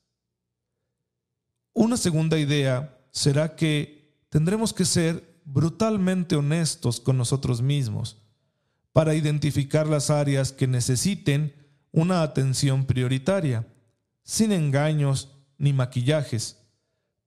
Una 1.74 1.96
segunda 1.96 2.40
idea 2.40 2.98
será 3.12 3.56
que 3.56 4.26
tendremos 4.30 4.74
que 4.74 4.86
ser 4.86 5.33
brutalmente 5.46 6.36
honestos 6.36 7.00
con 7.00 7.18
nosotros 7.18 7.62
mismos 7.62 8.22
para 8.92 9.16
identificar 9.16 9.88
las 9.88 10.10
áreas 10.10 10.52
que 10.52 10.68
necesiten 10.68 11.54
una 11.92 12.22
atención 12.22 12.86
prioritaria, 12.86 13.68
sin 14.24 14.52
engaños 14.52 15.36
ni 15.58 15.74
maquillajes, 15.74 16.64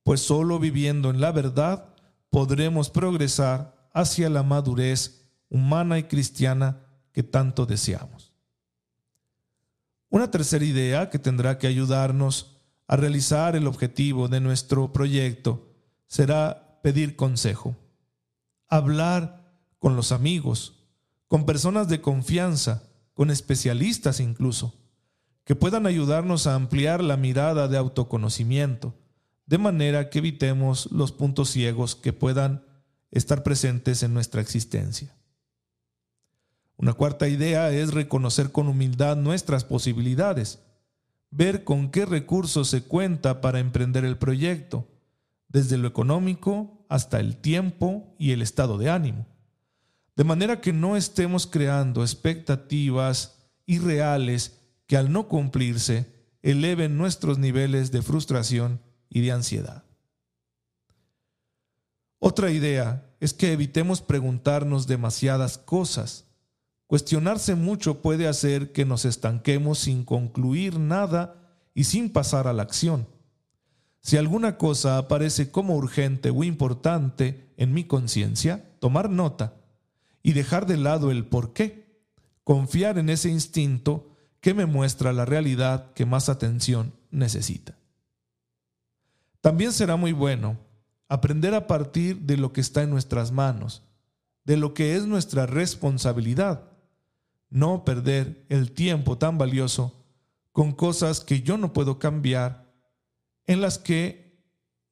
pues 0.03 0.21
solo 0.21 0.59
viviendo 0.59 1.09
en 1.09 1.19
la 1.21 1.31
verdad 1.31 1.93
podremos 2.29 2.89
progresar 2.89 3.89
hacia 3.93 4.29
la 4.29 4.43
madurez 4.43 5.29
humana 5.49 5.97
y 5.99 6.03
cristiana 6.03 6.81
que 7.11 7.23
tanto 7.23 7.65
deseamos. 7.65 8.33
Una 10.09 10.31
tercera 10.31 10.63
idea 10.63 11.09
que 11.09 11.19
tendrá 11.19 11.57
que 11.57 11.67
ayudarnos 11.67 12.57
a 12.87 12.95
realizar 12.95 13.55
el 13.55 13.67
objetivo 13.67 14.29
de 14.29 14.39
nuestro 14.39 14.93
proyecto 14.93 15.73
será 16.07 16.79
pedir 16.81 17.17
consejo 17.17 17.75
hablar 18.67 19.53
con 19.79 19.95
los 19.95 20.11
amigos, 20.11 20.85
con 21.27 21.45
personas 21.45 21.87
de 21.87 22.01
confianza, 22.01 22.83
con 23.13 23.31
especialistas 23.31 24.19
incluso, 24.19 24.75
que 25.43 25.55
puedan 25.55 25.85
ayudarnos 25.85 26.47
a 26.47 26.55
ampliar 26.55 27.03
la 27.03 27.17
mirada 27.17 27.67
de 27.67 27.77
autoconocimiento, 27.77 28.95
de 29.45 29.57
manera 29.57 30.09
que 30.09 30.19
evitemos 30.19 30.91
los 30.91 31.11
puntos 31.11 31.49
ciegos 31.49 31.95
que 31.95 32.13
puedan 32.13 32.65
estar 33.11 33.43
presentes 33.43 34.03
en 34.03 34.13
nuestra 34.13 34.41
existencia. 34.41 35.15
Una 36.75 36.93
cuarta 36.93 37.27
idea 37.27 37.71
es 37.71 37.93
reconocer 37.93 38.51
con 38.51 38.67
humildad 38.67 39.17
nuestras 39.17 39.63
posibilidades, 39.63 40.59
ver 41.31 41.63
con 41.63 41.89
qué 41.89 42.05
recursos 42.05 42.67
se 42.67 42.83
cuenta 42.83 43.41
para 43.41 43.59
emprender 43.59 44.05
el 44.05 44.17
proyecto, 44.17 44.87
desde 45.47 45.77
lo 45.77 45.87
económico 45.87 46.76
hasta 46.89 47.19
el 47.19 47.37
tiempo 47.37 48.15
y 48.17 48.31
el 48.31 48.41
estado 48.41 48.77
de 48.77 48.89
ánimo. 48.89 49.27
De 50.15 50.23
manera 50.23 50.61
que 50.61 50.73
no 50.73 50.97
estemos 50.97 51.45
creando 51.45 52.01
expectativas 52.01 53.37
irreales 53.65 54.59
que 54.87 54.97
al 54.97 55.11
no 55.11 55.27
cumplirse 55.27 56.11
eleven 56.41 56.97
nuestros 56.97 57.37
niveles 57.37 57.91
de 57.91 58.01
frustración 58.01 58.81
y 59.09 59.21
de 59.21 59.31
ansiedad. 59.31 59.83
Otra 62.19 62.51
idea 62.51 63.05
es 63.19 63.33
que 63.33 63.51
evitemos 63.51 64.01
preguntarnos 64.01 64.87
demasiadas 64.87 65.57
cosas. 65.57 66.25
Cuestionarse 66.87 67.55
mucho 67.55 68.01
puede 68.01 68.27
hacer 68.27 68.71
que 68.71 68.85
nos 68.85 69.05
estanquemos 69.05 69.79
sin 69.79 70.03
concluir 70.03 70.79
nada 70.79 71.35
y 71.73 71.83
sin 71.83 72.09
pasar 72.09 72.47
a 72.47 72.53
la 72.53 72.63
acción. 72.63 73.07
Si 74.07 74.15
alguna 74.15 74.57
cosa 74.57 74.97
aparece 74.97 75.51
como 75.51 75.75
urgente 75.75 76.29
o 76.29 76.45
importante 76.45 77.51
en 77.57 77.73
mi 77.73 77.83
conciencia, 77.83 78.63
tomar 78.79 79.09
nota 79.09 79.55
y 80.23 80.31
dejar 80.31 80.65
de 80.65 80.77
lado 80.77 81.11
el 81.11 81.25
por 81.25 81.51
qué. 81.51 81.99
Confiar 82.45 82.99
en 82.99 83.09
ese 83.09 83.27
instinto 83.29 84.15
que 84.39 84.53
me 84.53 84.65
muestra 84.65 85.11
la 85.11 85.25
realidad 85.25 85.91
que 85.91 86.05
más 86.05 86.29
atención 86.29 86.93
necesita. 87.11 87.75
También 89.41 89.73
será 89.73 89.97
muy 89.97 90.13
bueno 90.13 90.57
aprender 91.09 91.53
a 91.53 91.67
partir 91.67 92.21
de 92.21 92.37
lo 92.37 92.53
que 92.53 92.61
está 92.61 92.83
en 92.83 92.89
nuestras 92.89 93.33
manos, 93.33 93.83
de 94.45 94.55
lo 94.55 94.73
que 94.73 94.95
es 94.95 95.05
nuestra 95.05 95.47
responsabilidad, 95.47 96.71
no 97.49 97.83
perder 97.83 98.45
el 98.47 98.71
tiempo 98.71 99.17
tan 99.17 99.37
valioso 99.37 100.01
con 100.53 100.71
cosas 100.71 101.19
que 101.19 101.41
yo 101.41 101.57
no 101.57 101.73
puedo 101.73 101.99
cambiar 101.99 102.66
en 103.47 103.61
las 103.61 103.79
que 103.79 104.43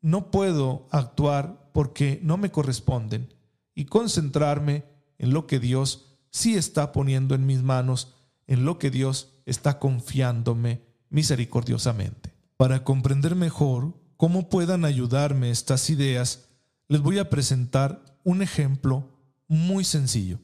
no 0.01 0.31
puedo 0.31 0.87
actuar 0.91 1.69
porque 1.73 2.19
no 2.23 2.37
me 2.37 2.51
corresponden 2.51 3.33
y 3.75 3.85
concentrarme 3.85 4.85
en 5.17 5.33
lo 5.33 5.45
que 5.45 5.59
Dios 5.59 6.17
sí 6.31 6.55
está 6.55 6.91
poniendo 6.91 7.35
en 7.35 7.45
mis 7.45 7.61
manos, 7.61 8.15
en 8.47 8.65
lo 8.65 8.79
que 8.79 8.91
Dios 8.91 9.33
está 9.45 9.79
confiándome 9.79 10.81
misericordiosamente. 11.09 12.33
Para 12.57 12.83
comprender 12.83 13.35
mejor 13.35 13.93
cómo 14.17 14.49
puedan 14.49 14.85
ayudarme 14.85 15.51
estas 15.51 15.89
ideas, 15.89 16.47
les 16.87 17.01
voy 17.01 17.19
a 17.19 17.29
presentar 17.29 18.03
un 18.23 18.41
ejemplo 18.41 19.09
muy 19.47 19.83
sencillo. 19.83 20.39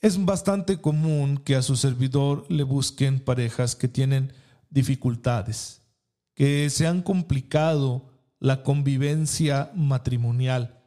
Es 0.00 0.22
bastante 0.24 0.80
común 0.80 1.38
que 1.38 1.56
a 1.56 1.62
su 1.62 1.76
servidor 1.76 2.46
le 2.48 2.62
busquen 2.62 3.20
parejas 3.20 3.76
que 3.76 3.88
tienen 3.88 4.32
dificultades, 4.70 5.82
que 6.40 6.70
se 6.70 6.86
han 6.86 7.02
complicado 7.02 8.08
la 8.38 8.62
convivencia 8.62 9.70
matrimonial 9.74 10.80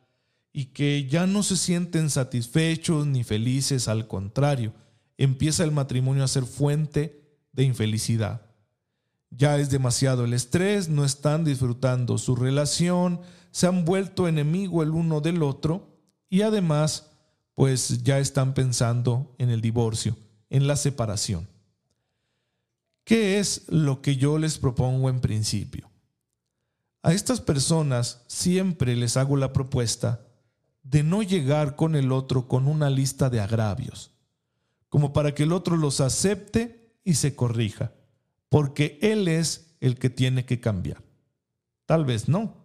y 0.52 0.74
que 0.74 1.08
ya 1.08 1.28
no 1.28 1.44
se 1.44 1.58
sienten 1.58 2.10
satisfechos 2.10 3.06
ni 3.06 3.24
felices, 3.24 3.88
al 3.88 4.08
contrario, 4.08 4.74
empieza 5.16 5.64
el 5.64 5.70
matrimonio 5.70 6.24
a 6.24 6.28
ser 6.28 6.46
fuente 6.46 7.38
de 7.52 7.66
infelicidad. 7.66 8.48
Ya 9.30 9.60
es 9.60 9.70
demasiado 9.70 10.26
el 10.26 10.34
estrés, 10.34 10.90
no 10.90 11.06
están 11.06 11.44
disfrutando 11.44 12.18
su 12.18 12.36
relación, 12.36 13.22
se 13.52 13.68
han 13.68 13.86
vuelto 13.86 14.28
enemigo 14.28 14.82
el 14.82 14.90
uno 14.90 15.22
del 15.22 15.44
otro 15.44 16.00
y 16.32 16.42
además 16.42 17.12
pues 17.54 18.02
ya 18.02 18.18
están 18.18 18.56
pensando 18.56 19.36
en 19.38 19.52
el 19.52 19.62
divorcio, 19.62 20.18
en 20.50 20.66
la 20.66 20.78
separación. 20.78 21.53
¿Qué 23.04 23.40
es 23.40 23.64
lo 23.68 24.02
que 24.02 24.16
yo 24.16 24.38
les 24.38 24.58
propongo 24.58 25.10
en 25.10 25.20
principio? 25.20 25.92
A 27.02 27.12
estas 27.12 27.42
personas 27.42 28.24
siempre 28.28 28.96
les 28.96 29.18
hago 29.18 29.36
la 29.36 29.52
propuesta 29.52 30.26
de 30.84 31.04
no 31.04 31.22
llegar 31.22 31.76
con 31.76 31.96
el 31.96 32.12
otro 32.12 32.48
con 32.48 32.68
una 32.68 32.90
lista 32.90 33.30
de 33.30 33.42
agravios, 33.42 34.12
como 34.88 35.12
para 35.12 35.34
que 35.36 35.44
el 35.44 35.52
otro 35.52 35.76
los 35.76 36.00
acepte 36.00 36.98
y 37.04 37.16
se 37.16 37.36
corrija, 37.36 37.92
porque 38.48 39.00
él 39.02 39.28
es 39.28 39.76
el 39.82 40.00
que 40.00 40.10
tiene 40.10 40.46
que 40.46 40.62
cambiar. 40.62 41.04
Tal 41.86 42.06
vez 42.06 42.30
no. 42.30 42.56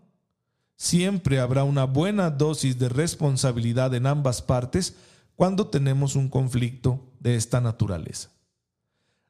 Siempre 0.76 1.40
habrá 1.40 1.64
una 1.64 1.84
buena 1.84 2.30
dosis 2.30 2.78
de 2.78 2.88
responsabilidad 2.88 3.92
en 3.94 4.06
ambas 4.06 4.42
partes 4.42 4.94
cuando 5.34 5.66
tenemos 5.66 6.14
un 6.14 6.28
conflicto 6.28 7.12
de 7.18 7.34
esta 7.34 7.60
naturaleza. 7.60 8.30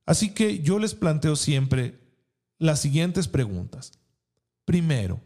Así 0.09 0.31
que 0.31 0.61
yo 0.61 0.79
les 0.79 0.95
planteo 0.95 1.37
siempre 1.37 2.01
las 2.59 2.81
siguientes 2.81 3.29
preguntas. 3.29 3.93
Primero, 4.65 5.21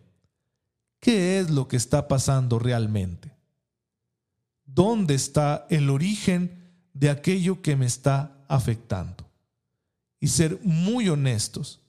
¿qué 0.99 1.39
es 1.39 1.51
lo 1.51 1.69
que 1.69 1.77
está 1.77 2.09
pasando 2.09 2.59
realmente? 2.59 3.33
¿Dónde 4.65 5.15
está 5.15 5.69
el 5.71 5.89
origen 5.89 6.75
de 6.95 7.11
aquello 7.11 7.63
que 7.63 7.77
me 7.77 7.87
está 7.87 8.45
afectando? 8.49 9.31
Y 10.19 10.27
ser 10.27 10.59
muy 10.65 11.09
honestos, 11.09 11.81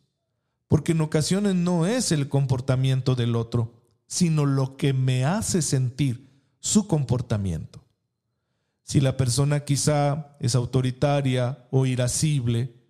porque 0.67 0.91
en 0.91 1.01
ocasiones 1.01 1.55
no 1.55 1.87
es 1.87 2.11
el 2.11 2.29
comportamiento 2.29 3.15
del 3.15 3.35
otro, 3.35 3.73
sino 4.05 4.45
lo 4.45 4.77
que 4.77 4.93
me 4.93 5.25
hace 5.25 5.63
sentir 5.63 6.29
su 6.59 6.87
comportamiento. 6.87 7.83
Si 8.83 9.01
la 9.01 9.17
persona 9.17 9.61
quizá 9.61 10.37
es 10.39 10.53
autoritaria 10.53 11.65
o 11.71 11.87
irascible, 11.87 12.82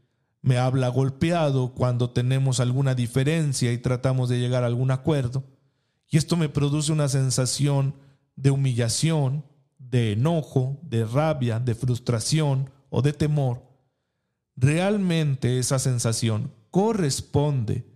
me 0.43 0.57
habla 0.57 0.89
golpeado 0.89 1.73
cuando 1.73 2.09
tenemos 2.09 2.59
alguna 2.59 2.95
diferencia 2.95 3.71
y 3.71 3.77
tratamos 3.77 4.27
de 4.27 4.39
llegar 4.39 4.63
a 4.63 4.67
algún 4.67 4.91
acuerdo. 4.91 5.45
Y 6.09 6.17
esto 6.17 6.35
me 6.35 6.49
produce 6.49 6.91
una 6.91 7.07
sensación 7.07 7.95
de 8.35 8.51
humillación, 8.51 9.45
de 9.79 10.11
enojo, 10.11 10.79
de 10.83 11.05
rabia, 11.05 11.59
de 11.59 11.73
frustración 11.73 12.69
o 12.89 13.01
de 13.01 13.13
temor. 13.13 13.63
realmente 14.55 15.57
esa 15.57 15.79
sensación 15.79 16.51
corresponde 16.69 17.87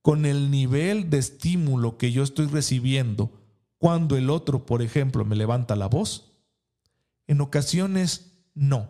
con 0.00 0.26
el 0.26 0.50
nivel 0.50 1.10
de 1.10 1.18
estímulo 1.18 1.96
que 1.96 2.12
yo 2.12 2.22
estoy 2.22 2.46
recibiendo 2.46 3.32
cuando 3.78 4.16
el 4.16 4.30
otro, 4.30 4.66
por 4.66 4.82
ejemplo, 4.82 5.24
me 5.24 5.36
levanta 5.36 5.74
la 5.74 5.88
voz? 5.88 6.32
En 7.26 7.40
ocasiones 7.40 8.44
no. 8.54 8.88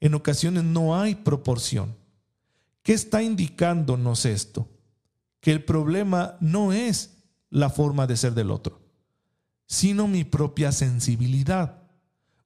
En 0.00 0.14
ocasiones 0.14 0.64
no 0.64 1.00
hay 1.00 1.16
proporción. 1.16 1.97
¿Qué 2.88 2.94
está 2.94 3.22
indicándonos 3.22 4.24
esto? 4.24 4.66
Que 5.42 5.52
el 5.52 5.62
problema 5.62 6.38
no 6.40 6.72
es 6.72 7.18
la 7.50 7.68
forma 7.68 8.06
de 8.06 8.16
ser 8.16 8.32
del 8.32 8.50
otro, 8.50 8.80
sino 9.66 10.08
mi 10.08 10.24
propia 10.24 10.72
sensibilidad. 10.72 11.82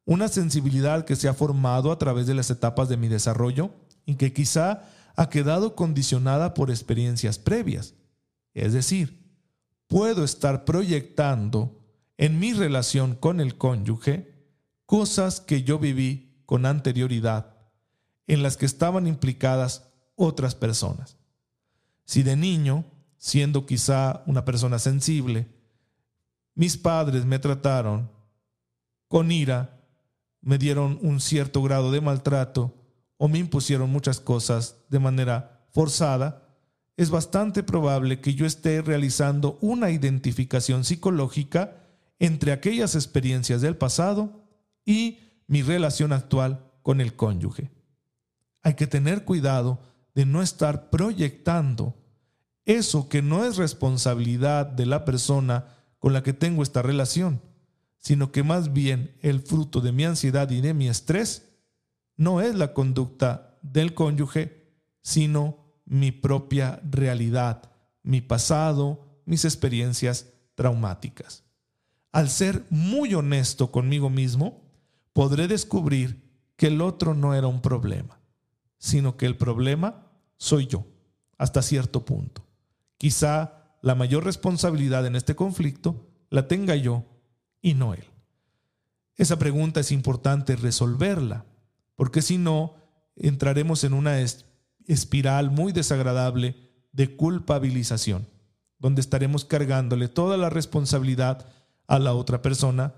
Una 0.04 0.26
sensibilidad 0.26 1.04
que 1.04 1.14
se 1.14 1.28
ha 1.28 1.34
formado 1.34 1.92
a 1.92 1.98
través 2.00 2.26
de 2.26 2.34
las 2.34 2.50
etapas 2.50 2.88
de 2.88 2.96
mi 2.96 3.06
desarrollo 3.06 3.70
y 4.04 4.16
que 4.16 4.32
quizá 4.32 4.82
ha 5.14 5.30
quedado 5.30 5.76
condicionada 5.76 6.54
por 6.54 6.70
experiencias 6.70 7.38
previas. 7.38 7.94
Es 8.52 8.72
decir, 8.72 9.24
puedo 9.86 10.24
estar 10.24 10.64
proyectando 10.64 11.78
en 12.16 12.40
mi 12.40 12.52
relación 12.52 13.14
con 13.14 13.38
el 13.38 13.56
cónyuge 13.56 14.34
cosas 14.86 15.40
que 15.40 15.62
yo 15.62 15.78
viví 15.78 16.42
con 16.46 16.66
anterioridad, 16.66 17.54
en 18.26 18.42
las 18.42 18.56
que 18.56 18.66
estaban 18.66 19.06
implicadas 19.06 19.91
otras 20.22 20.54
personas. 20.54 21.16
Si 22.04 22.22
de 22.22 22.36
niño, 22.36 22.84
siendo 23.18 23.66
quizá 23.66 24.22
una 24.26 24.44
persona 24.44 24.78
sensible, 24.78 25.48
mis 26.54 26.76
padres 26.76 27.24
me 27.24 27.40
trataron 27.40 28.08
con 29.08 29.32
ira, 29.32 29.80
me 30.40 30.58
dieron 30.58 30.98
un 31.02 31.20
cierto 31.20 31.60
grado 31.62 31.90
de 31.90 32.00
maltrato 32.00 32.72
o 33.16 33.26
me 33.26 33.38
impusieron 33.38 33.90
muchas 33.90 34.20
cosas 34.20 34.76
de 34.88 35.00
manera 35.00 35.66
forzada, 35.70 36.48
es 36.96 37.10
bastante 37.10 37.64
probable 37.64 38.20
que 38.20 38.34
yo 38.34 38.46
esté 38.46 38.80
realizando 38.80 39.58
una 39.60 39.90
identificación 39.90 40.84
psicológica 40.84 41.78
entre 42.20 42.52
aquellas 42.52 42.94
experiencias 42.94 43.60
del 43.60 43.76
pasado 43.76 44.46
y 44.84 45.18
mi 45.48 45.62
relación 45.62 46.12
actual 46.12 46.70
con 46.82 47.00
el 47.00 47.16
cónyuge. 47.16 47.72
Hay 48.62 48.74
que 48.74 48.86
tener 48.86 49.24
cuidado 49.24 49.91
de 50.14 50.26
no 50.26 50.42
estar 50.42 50.90
proyectando 50.90 51.96
eso 52.64 53.08
que 53.08 53.22
no 53.22 53.44
es 53.44 53.56
responsabilidad 53.56 54.66
de 54.66 54.86
la 54.86 55.04
persona 55.04 55.66
con 55.98 56.12
la 56.12 56.22
que 56.22 56.32
tengo 56.32 56.62
esta 56.62 56.82
relación, 56.82 57.40
sino 57.98 58.32
que 58.32 58.42
más 58.42 58.72
bien 58.72 59.16
el 59.20 59.40
fruto 59.40 59.80
de 59.80 59.92
mi 59.92 60.04
ansiedad 60.04 60.50
y 60.50 60.60
de 60.60 60.74
mi 60.74 60.88
estrés 60.88 61.48
no 62.16 62.40
es 62.40 62.54
la 62.54 62.72
conducta 62.72 63.58
del 63.62 63.94
cónyuge, 63.94 64.74
sino 65.02 65.58
mi 65.84 66.12
propia 66.12 66.80
realidad, 66.88 67.70
mi 68.02 68.20
pasado, 68.20 69.22
mis 69.24 69.44
experiencias 69.44 70.32
traumáticas. 70.54 71.44
Al 72.12 72.28
ser 72.28 72.64
muy 72.70 73.14
honesto 73.14 73.70
conmigo 73.70 74.10
mismo, 74.10 74.62
podré 75.12 75.48
descubrir 75.48 76.30
que 76.56 76.68
el 76.68 76.80
otro 76.80 77.14
no 77.14 77.34
era 77.34 77.46
un 77.46 77.62
problema, 77.62 78.20
sino 78.82 79.16
que 79.16 79.26
el 79.26 79.36
problema 79.36 80.08
soy 80.38 80.66
yo, 80.66 80.84
hasta 81.38 81.62
cierto 81.62 82.04
punto. 82.04 82.44
Quizá 82.98 83.76
la 83.80 83.94
mayor 83.94 84.24
responsabilidad 84.24 85.06
en 85.06 85.14
este 85.14 85.36
conflicto 85.36 86.10
la 86.30 86.48
tenga 86.48 86.74
yo 86.74 87.04
y 87.60 87.74
no 87.74 87.94
él. 87.94 88.04
Esa 89.14 89.38
pregunta 89.38 89.78
es 89.78 89.92
importante 89.92 90.56
resolverla, 90.56 91.44
porque 91.94 92.22
si 92.22 92.38
no, 92.38 92.74
entraremos 93.14 93.84
en 93.84 93.92
una 93.92 94.18
espiral 94.88 95.52
muy 95.52 95.72
desagradable 95.72 96.56
de 96.90 97.14
culpabilización, 97.14 98.26
donde 98.80 99.00
estaremos 99.00 99.44
cargándole 99.44 100.08
toda 100.08 100.36
la 100.36 100.50
responsabilidad 100.50 101.46
a 101.86 102.00
la 102.00 102.14
otra 102.14 102.42
persona 102.42 102.94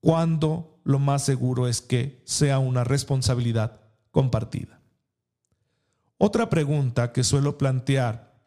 cuando 0.00 0.80
lo 0.82 0.98
más 0.98 1.24
seguro 1.24 1.68
es 1.68 1.82
que 1.82 2.20
sea 2.24 2.58
una 2.58 2.82
responsabilidad 2.82 3.80
compartida. 4.10 4.79
Otra 6.22 6.50
pregunta 6.50 7.14
que 7.14 7.24
suelo 7.24 7.56
plantear 7.56 8.38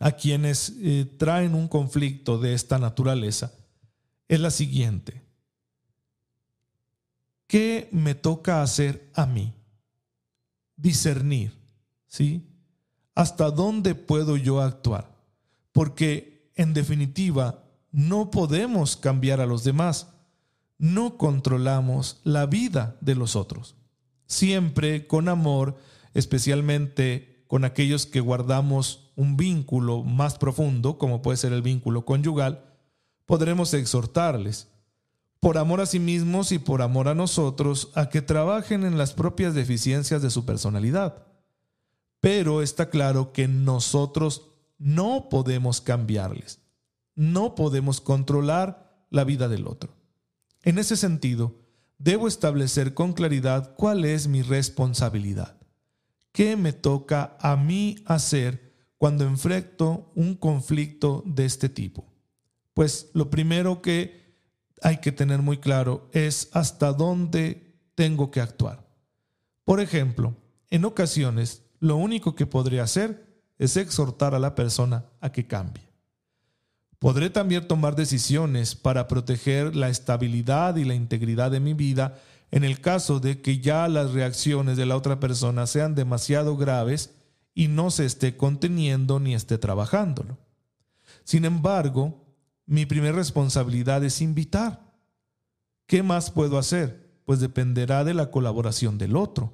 a 0.00 0.10
quienes 0.10 0.74
eh, 0.80 1.04
traen 1.16 1.54
un 1.54 1.68
conflicto 1.68 2.38
de 2.38 2.54
esta 2.54 2.76
naturaleza 2.80 3.52
es 4.26 4.40
la 4.40 4.50
siguiente. 4.50 5.22
¿Qué 7.46 7.88
me 7.92 8.16
toca 8.16 8.62
hacer 8.62 9.12
a 9.14 9.26
mí? 9.26 9.54
Discernir 10.74 11.52
¿sí? 12.08 12.48
¿Hasta 13.14 13.52
dónde 13.52 13.94
puedo 13.94 14.36
yo 14.36 14.60
actuar? 14.60 15.16
Porque 15.70 16.50
en 16.56 16.74
definitiva 16.74 17.62
no 17.92 18.32
podemos 18.32 18.96
cambiar 18.96 19.40
a 19.40 19.46
los 19.46 19.62
demás, 19.62 20.08
no 20.78 21.16
controlamos 21.16 22.20
la 22.24 22.46
vida 22.46 22.96
de 23.00 23.14
los 23.14 23.36
otros. 23.36 23.76
Siempre 24.26 25.06
con 25.06 25.28
amor, 25.28 25.78
especialmente 26.14 27.44
con 27.46 27.64
aquellos 27.64 28.06
que 28.06 28.20
guardamos 28.20 29.12
un 29.16 29.36
vínculo 29.36 30.02
más 30.02 30.38
profundo, 30.38 30.98
como 30.98 31.22
puede 31.22 31.36
ser 31.36 31.52
el 31.52 31.62
vínculo 31.62 32.04
conyugal, 32.04 32.64
podremos 33.26 33.74
exhortarles, 33.74 34.68
por 35.40 35.58
amor 35.58 35.82
a 35.82 35.86
sí 35.86 35.98
mismos 35.98 36.52
y 36.52 36.58
por 36.58 36.80
amor 36.80 37.08
a 37.08 37.14
nosotros, 37.14 37.90
a 37.94 38.08
que 38.08 38.22
trabajen 38.22 38.84
en 38.84 38.96
las 38.96 39.12
propias 39.12 39.54
deficiencias 39.54 40.22
de 40.22 40.30
su 40.30 40.46
personalidad 40.46 41.24
pero 42.24 42.62
está 42.62 42.88
claro 42.88 43.34
que 43.34 43.48
nosotros 43.48 44.48
no 44.78 45.28
podemos 45.28 45.82
cambiarles, 45.82 46.58
no 47.14 47.54
podemos 47.54 48.00
controlar 48.00 49.06
la 49.10 49.24
vida 49.24 49.46
del 49.46 49.66
otro. 49.66 49.94
En 50.62 50.78
ese 50.78 50.96
sentido, 50.96 51.60
debo 51.98 52.26
establecer 52.26 52.94
con 52.94 53.12
claridad 53.12 53.74
cuál 53.76 54.06
es 54.06 54.26
mi 54.26 54.40
responsabilidad. 54.40 55.58
¿Qué 56.34 56.56
me 56.56 56.72
toca 56.72 57.36
a 57.38 57.54
mí 57.54 57.94
hacer 58.06 58.74
cuando 58.98 59.22
enfrento 59.22 60.10
un 60.16 60.34
conflicto 60.34 61.22
de 61.24 61.44
este 61.44 61.68
tipo? 61.68 62.12
Pues 62.74 63.08
lo 63.14 63.30
primero 63.30 63.80
que 63.80 64.34
hay 64.82 64.96
que 64.96 65.12
tener 65.12 65.42
muy 65.42 65.58
claro 65.58 66.10
es 66.12 66.48
hasta 66.50 66.92
dónde 66.92 67.78
tengo 67.94 68.32
que 68.32 68.40
actuar. 68.40 68.84
Por 69.64 69.78
ejemplo, 69.78 70.34
en 70.70 70.84
ocasiones 70.84 71.62
lo 71.78 71.94
único 71.94 72.34
que 72.34 72.46
podré 72.46 72.80
hacer 72.80 73.44
es 73.56 73.76
exhortar 73.76 74.34
a 74.34 74.40
la 74.40 74.56
persona 74.56 75.06
a 75.20 75.30
que 75.30 75.46
cambie. 75.46 75.88
Podré 76.98 77.30
también 77.30 77.68
tomar 77.68 77.94
decisiones 77.94 78.74
para 78.74 79.06
proteger 79.06 79.76
la 79.76 79.88
estabilidad 79.88 80.74
y 80.74 80.84
la 80.84 80.96
integridad 80.96 81.52
de 81.52 81.60
mi 81.60 81.74
vida 81.74 82.20
en 82.50 82.64
el 82.64 82.80
caso 82.80 83.20
de 83.20 83.40
que 83.40 83.58
ya 83.58 83.88
las 83.88 84.12
reacciones 84.12 84.76
de 84.76 84.86
la 84.86 84.96
otra 84.96 85.20
persona 85.20 85.66
sean 85.66 85.94
demasiado 85.94 86.56
graves 86.56 87.14
y 87.54 87.68
no 87.68 87.90
se 87.90 88.04
esté 88.04 88.36
conteniendo 88.36 89.20
ni 89.20 89.34
esté 89.34 89.58
trabajándolo. 89.58 90.38
Sin 91.24 91.44
embargo, 91.44 92.24
mi 92.66 92.86
primera 92.86 93.16
responsabilidad 93.16 94.04
es 94.04 94.20
invitar. 94.20 94.92
¿Qué 95.86 96.02
más 96.02 96.30
puedo 96.30 96.58
hacer? 96.58 97.20
Pues 97.24 97.40
dependerá 97.40 98.04
de 98.04 98.14
la 98.14 98.30
colaboración 98.30 98.98
del 98.98 99.16
otro 99.16 99.52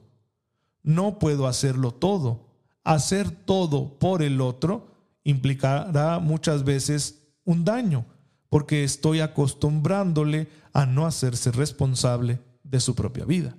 no 0.83 1.19
puedo 1.19 1.47
hacerlo 1.47 1.93
todo. 1.93 2.49
Hacer 2.85 3.31
todo 3.31 3.99
por 3.99 4.23
el 4.23 4.41
otro 4.41 4.89
implicará 5.25 6.19
muchas 6.19 6.65
veces 6.65 7.23
un 7.45 7.65
daño, 7.65 8.07
porque 8.49 8.85
estoy 8.85 9.21
acostumbrándole 9.21 10.49
a 10.73 10.87
no 10.87 11.07
hacerse 11.07 11.53
responsable 11.53 12.41
de 12.71 12.81
su 12.81 12.95
propia 12.95 13.25
vida. 13.25 13.57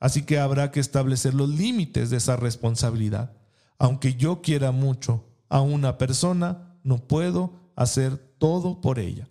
Así 0.00 0.22
que 0.22 0.38
habrá 0.38 0.70
que 0.70 0.80
establecer 0.80 1.34
los 1.34 1.48
límites 1.48 2.10
de 2.10 2.16
esa 2.16 2.36
responsabilidad. 2.36 3.36
Aunque 3.78 4.14
yo 4.14 4.42
quiera 4.42 4.72
mucho 4.72 5.24
a 5.48 5.60
una 5.60 5.98
persona, 5.98 6.78
no 6.82 7.06
puedo 7.06 7.70
hacer 7.76 8.16
todo 8.38 8.80
por 8.80 8.98
ella. 8.98 9.28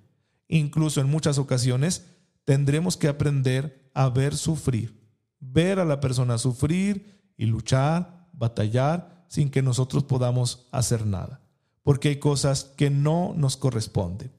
Incluso 0.48 1.02
en 1.02 1.10
muchas 1.10 1.38
ocasiones 1.38 2.06
tendremos 2.46 2.98
que 2.98 3.08
aprender 3.08 3.90
a 3.94 4.10
ver 4.10 4.36
sufrir 4.36 5.04
ver 5.52 5.80
a 5.80 5.86
la 5.86 6.00
persona 6.00 6.38
sufrir 6.38 7.34
y 7.38 7.46
luchar, 7.46 8.28
batallar, 8.34 9.26
sin 9.28 9.50
que 9.50 9.62
nosotros 9.62 10.04
podamos 10.04 10.68
hacer 10.72 11.06
nada, 11.06 11.42
porque 11.82 12.10
hay 12.10 12.16
cosas 12.18 12.64
que 12.64 12.90
no 12.90 13.34
nos 13.36 13.58
corresponden. 13.58 14.32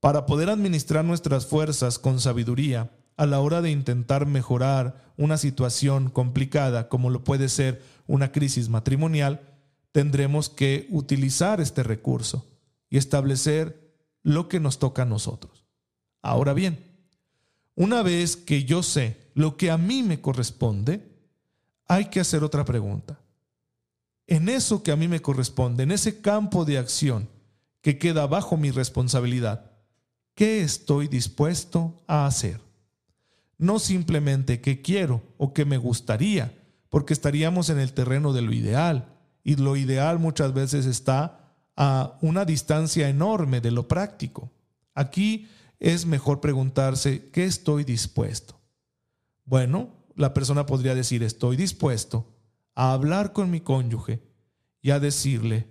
Para 0.00 0.26
poder 0.26 0.50
administrar 0.50 1.04
nuestras 1.04 1.46
fuerzas 1.46 1.98
con 1.98 2.20
sabiduría, 2.20 2.90
a 3.16 3.26
la 3.26 3.40
hora 3.40 3.62
de 3.62 3.70
intentar 3.70 4.26
mejorar 4.26 5.12
una 5.16 5.36
situación 5.36 6.10
complicada 6.10 6.88
como 6.88 7.10
lo 7.10 7.24
puede 7.24 7.48
ser 7.48 7.82
una 8.06 8.32
crisis 8.32 8.68
matrimonial, 8.68 9.40
tendremos 9.92 10.48
que 10.48 10.86
utilizar 10.90 11.60
este 11.60 11.82
recurso 11.82 12.46
y 12.88 12.96
establecer 12.96 13.94
lo 14.22 14.48
que 14.48 14.60
nos 14.60 14.78
toca 14.78 15.02
a 15.02 15.06
nosotros. 15.06 15.66
Ahora 16.22 16.54
bien, 16.54 16.78
una 17.74 18.02
vez 18.02 18.36
que 18.36 18.64
yo 18.64 18.82
sé 18.82 19.16
lo 19.34 19.56
que 19.56 19.70
a 19.70 19.78
mí 19.78 20.02
me 20.02 20.20
corresponde, 20.20 21.12
hay 21.86 22.06
que 22.06 22.20
hacer 22.20 22.44
otra 22.44 22.64
pregunta. 22.64 23.18
En 24.26 24.48
eso 24.48 24.82
que 24.82 24.92
a 24.92 24.96
mí 24.96 25.08
me 25.08 25.20
corresponde, 25.20 25.82
en 25.82 25.92
ese 25.92 26.20
campo 26.20 26.64
de 26.64 26.78
acción 26.78 27.28
que 27.80 27.98
queda 27.98 28.26
bajo 28.26 28.56
mi 28.56 28.70
responsabilidad, 28.70 29.72
¿qué 30.34 30.62
estoy 30.62 31.08
dispuesto 31.08 32.02
a 32.06 32.26
hacer? 32.26 32.60
No 33.62 33.78
simplemente 33.78 34.60
qué 34.60 34.82
quiero 34.82 35.22
o 35.38 35.54
qué 35.54 35.64
me 35.64 35.78
gustaría, 35.78 36.52
porque 36.88 37.12
estaríamos 37.12 37.70
en 37.70 37.78
el 37.78 37.92
terreno 37.92 38.32
de 38.32 38.42
lo 38.42 38.52
ideal, 38.52 39.14
y 39.44 39.54
lo 39.54 39.76
ideal 39.76 40.18
muchas 40.18 40.52
veces 40.52 40.84
está 40.84 41.54
a 41.76 42.18
una 42.22 42.44
distancia 42.44 43.08
enorme 43.08 43.60
de 43.60 43.70
lo 43.70 43.86
práctico. 43.86 44.50
Aquí 44.96 45.46
es 45.78 46.06
mejor 46.06 46.40
preguntarse, 46.40 47.30
¿qué 47.30 47.44
estoy 47.44 47.84
dispuesto? 47.84 48.60
Bueno, 49.44 49.90
la 50.16 50.34
persona 50.34 50.66
podría 50.66 50.96
decir, 50.96 51.22
estoy 51.22 51.56
dispuesto 51.56 52.34
a 52.74 52.92
hablar 52.92 53.32
con 53.32 53.48
mi 53.48 53.60
cónyuge 53.60 54.24
y 54.80 54.90
a 54.90 54.98
decirle 54.98 55.68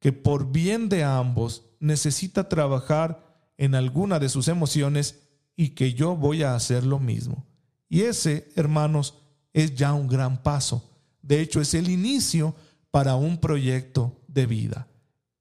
que 0.00 0.12
por 0.12 0.50
bien 0.50 0.88
de 0.88 1.04
ambos 1.04 1.70
necesita 1.78 2.48
trabajar 2.48 3.52
en 3.58 3.76
alguna 3.76 4.18
de 4.18 4.28
sus 4.28 4.48
emociones 4.48 5.27
y 5.58 5.70
que 5.70 5.92
yo 5.92 6.14
voy 6.14 6.44
a 6.44 6.54
hacer 6.54 6.86
lo 6.86 7.00
mismo. 7.00 7.44
Y 7.88 8.02
ese, 8.02 8.48
hermanos, 8.54 9.14
es 9.52 9.74
ya 9.74 9.92
un 9.92 10.06
gran 10.06 10.40
paso. 10.40 10.88
De 11.20 11.40
hecho, 11.40 11.60
es 11.60 11.74
el 11.74 11.90
inicio 11.90 12.54
para 12.92 13.16
un 13.16 13.38
proyecto 13.38 14.16
de 14.28 14.46
vida. 14.46 14.86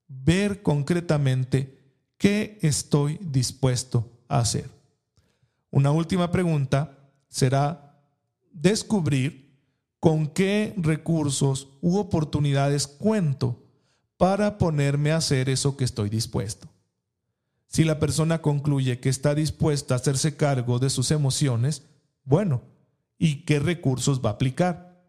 Ver 0.07 0.63
concretamente 0.63 1.77
qué 2.17 2.57
estoy 2.63 3.19
dispuesto 3.21 4.09
a 4.27 4.39
hacer. 4.39 4.67
Una 5.69 5.91
última 5.91 6.31
pregunta 6.31 6.97
será 7.27 8.01
descubrir 8.51 9.55
con 9.99 10.25
qué 10.25 10.73
recursos 10.77 11.67
u 11.79 11.97
oportunidades 11.97 12.87
cuento 12.87 13.63
para 14.17 14.57
ponerme 14.57 15.11
a 15.11 15.17
hacer 15.17 15.47
eso 15.47 15.77
que 15.77 15.83
estoy 15.83 16.09
dispuesto. 16.09 16.67
Si 17.67 17.83
la 17.83 17.99
persona 17.99 18.41
concluye 18.41 18.99
que 18.99 19.09
está 19.09 19.35
dispuesta 19.35 19.93
a 19.93 19.97
hacerse 19.97 20.35
cargo 20.37 20.79
de 20.79 20.89
sus 20.89 21.11
emociones, 21.11 21.83
bueno, 22.23 22.63
¿y 23.17 23.43
qué 23.45 23.59
recursos 23.59 24.21
va 24.23 24.31
a 24.31 24.33
aplicar? 24.33 25.03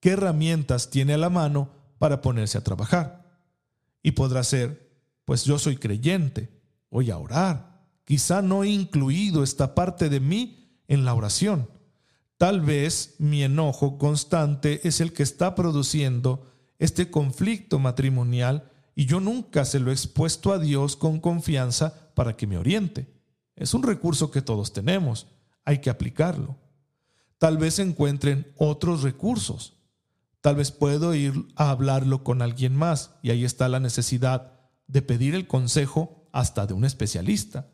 ¿Qué 0.00 0.10
herramientas 0.10 0.90
tiene 0.90 1.14
a 1.14 1.18
la 1.18 1.30
mano 1.30 1.70
para 1.98 2.20
ponerse 2.20 2.58
a 2.58 2.64
trabajar? 2.64 3.40
Y 4.02 4.12
podrá 4.12 4.44
ser, 4.44 4.98
pues 5.24 5.44
yo 5.44 5.58
soy 5.58 5.76
creyente, 5.76 6.50
voy 6.90 7.10
a 7.10 7.18
orar. 7.18 7.86
Quizá 8.04 8.42
no 8.42 8.64
he 8.64 8.68
incluido 8.68 9.42
esta 9.42 9.74
parte 9.74 10.10
de 10.10 10.20
mí 10.20 10.82
en 10.88 11.04
la 11.04 11.14
oración. 11.14 11.70
Tal 12.36 12.60
vez 12.60 13.14
mi 13.18 13.42
enojo 13.42 13.96
constante 13.96 14.86
es 14.86 15.00
el 15.00 15.12
que 15.12 15.22
está 15.22 15.54
produciendo 15.54 16.50
este 16.78 17.10
conflicto 17.10 17.78
matrimonial 17.78 18.70
y 18.94 19.06
yo 19.06 19.20
nunca 19.20 19.64
se 19.64 19.80
lo 19.80 19.90
he 19.90 19.94
expuesto 19.94 20.52
a 20.52 20.58
Dios 20.58 20.96
con 20.96 21.20
confianza 21.20 22.10
para 22.14 22.36
que 22.36 22.46
me 22.46 22.58
oriente. 22.58 23.12
Es 23.56 23.74
un 23.74 23.82
recurso 23.82 24.30
que 24.30 24.42
todos 24.42 24.72
tenemos, 24.72 25.26
hay 25.64 25.78
que 25.78 25.90
aplicarlo. 25.90 26.56
Tal 27.38 27.58
vez 27.58 27.78
encuentren 27.78 28.52
otros 28.56 29.02
recursos. 29.02 29.74
Tal 30.40 30.56
vez 30.56 30.70
puedo 30.70 31.14
ir 31.14 31.46
a 31.56 31.70
hablarlo 31.70 32.22
con 32.22 32.42
alguien 32.42 32.76
más 32.76 33.16
y 33.22 33.30
ahí 33.30 33.44
está 33.44 33.68
la 33.68 33.80
necesidad 33.80 34.52
de 34.86 35.02
pedir 35.02 35.34
el 35.34 35.46
consejo 35.46 36.28
hasta 36.32 36.66
de 36.66 36.74
un 36.74 36.84
especialista 36.84 37.68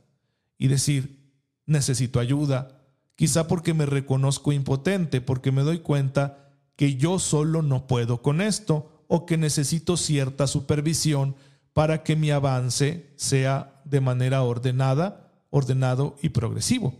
y 0.56 0.68
decir, 0.68 1.33
necesito 1.66 2.20
ayuda, 2.20 2.83
quizá 3.16 3.48
porque 3.48 3.74
me 3.74 3.87
reconozco 3.87 4.52
impotente, 4.52 5.20
porque 5.20 5.52
me 5.52 5.62
doy 5.62 5.80
cuenta 5.80 6.52
que 6.76 6.96
yo 6.96 7.18
solo 7.18 7.62
no 7.62 7.87
puedo 7.87 8.22
con 8.22 8.40
esto 8.40 8.99
o 9.12 9.26
que 9.26 9.36
necesito 9.36 9.96
cierta 9.96 10.46
supervisión 10.46 11.34
para 11.72 12.04
que 12.04 12.14
mi 12.14 12.30
avance 12.30 13.12
sea 13.16 13.82
de 13.84 14.00
manera 14.00 14.44
ordenada, 14.44 15.32
ordenado 15.50 16.16
y 16.22 16.28
progresivo. 16.28 16.94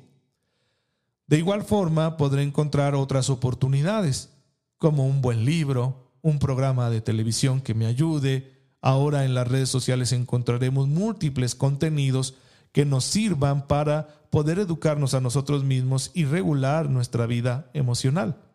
De 1.29 1.39
igual 1.39 1.63
forma, 1.63 2.17
podré 2.17 2.43
encontrar 2.43 2.97
otras 2.97 3.31
oportunidades, 3.31 4.31
como 4.77 5.07
un 5.07 5.23
buen 5.23 5.45
libro, 5.45 6.11
un 6.21 6.41
programa 6.41 6.91
de 6.91 7.01
televisión 7.01 7.61
que 7.61 7.75
me 7.75 7.87
ayude. 7.87 8.59
Ahora 8.83 9.25
en 9.25 9.35
las 9.35 9.47
redes 9.47 9.69
sociales 9.69 10.11
encontraremos 10.11 10.89
múltiples 10.89 11.55
contenidos 11.55 12.35
que 12.73 12.85
nos 12.85 13.05
sirvan 13.05 13.69
para 13.69 14.09
poder 14.31 14.59
educarnos 14.59 15.15
a 15.15 15.21
nosotros 15.21 15.63
mismos 15.63 16.11
y 16.13 16.25
regular 16.25 16.91
nuestra 16.91 17.27
vida 17.27 17.71
emocional. 17.73 18.50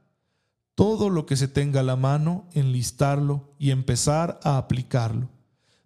Todo 0.76 1.10
lo 1.10 1.26
que 1.26 1.38
se 1.38 1.48
tenga 1.48 1.80
a 1.80 1.84
la 1.84 1.96
mano, 1.96 2.48
enlistarlo 2.54 3.56
y 3.58 3.72
empezar 3.72 4.40
a 4.44 4.58
aplicarlo, 4.58 5.30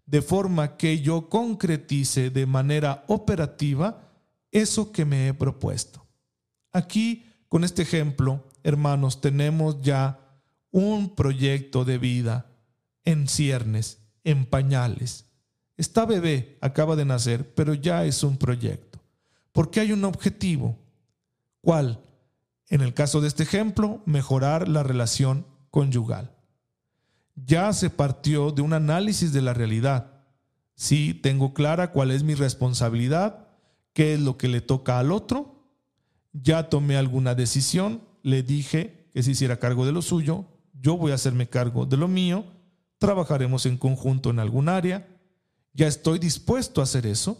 de 0.06 0.22
forma 0.22 0.78
que 0.78 1.02
yo 1.02 1.30
concretice 1.30 2.30
de 2.32 2.46
manera 2.46 3.04
operativa 3.08 4.10
eso 4.52 4.92
que 4.92 5.06
me 5.06 5.28
he 5.28 5.34
propuesto. 5.34 6.06
Aquí, 6.72 7.26
con 7.48 7.64
este 7.64 7.84
ejemplo, 7.84 8.48
hermanos, 8.64 9.22
tenemos 9.22 9.82
ya 9.82 10.20
un 10.72 11.16
proyecto 11.16 11.86
de 11.86 11.98
vida 11.98 12.48
en 13.06 13.28
ciernes, 13.28 14.00
en 14.24 14.46
pañales, 14.46 15.30
Está 15.80 16.06
bebé, 16.06 16.58
acaba 16.60 16.98
de 16.98 17.06
nacer, 17.06 17.54
pero 17.56 17.74
ya 17.74 18.04
es 18.04 18.22
un 18.24 18.36
proyecto. 18.36 19.00
Porque 19.54 19.80
hay 19.80 19.94
un 19.94 20.04
objetivo. 20.04 20.78
¿Cuál? 21.62 22.02
En 22.70 22.82
el 22.82 22.94
caso 22.94 23.22
de 23.22 23.28
este 23.28 23.44
ejemplo, 23.44 24.02
mejorar 24.06 24.68
la 24.68 24.84
relación 24.84 25.46
conyugal. 25.72 26.36
Ya 27.36 27.74
se 27.74 27.90
partió 27.90 28.52
de 28.52 28.62
un 28.62 28.74
análisis 28.74 29.34
de 29.34 29.42
la 29.42 29.54
realidad. 29.54 30.24
Sí, 30.76 31.14
tengo 31.14 31.54
clara 31.54 31.92
cuál 31.92 32.12
es 32.12 32.24
mi 32.24 32.36
responsabilidad, 32.36 33.48
qué 33.94 34.14
es 34.14 34.20
lo 34.20 34.38
que 34.38 34.48
le 34.48 34.62
toca 34.62 35.00
al 35.00 35.12
otro. 35.12 35.66
Ya 36.32 36.70
tomé 36.70 36.96
alguna 36.96 37.36
decisión, 37.36 38.02
le 38.24 38.44
dije 38.44 39.10
que 39.14 39.24
se 39.24 39.32
hiciera 39.32 39.60
cargo 39.60 39.86
de 39.86 39.92
lo 39.92 40.02
suyo, 40.02 40.46
yo 40.74 40.96
voy 40.98 41.12
a 41.12 41.16
hacerme 41.16 41.50
cargo 41.50 41.86
de 41.86 41.98
lo 41.98 42.08
mío, 42.08 42.46
trabajaremos 43.00 43.66
en 43.66 43.78
conjunto 43.78 44.30
en 44.30 44.40
algún 44.40 44.70
área 44.70 45.08
ya 45.74 45.88
estoy 45.88 46.20
dispuesto 46.20 46.82
a 46.82 46.84
hacer 46.84 47.06
eso, 47.06 47.38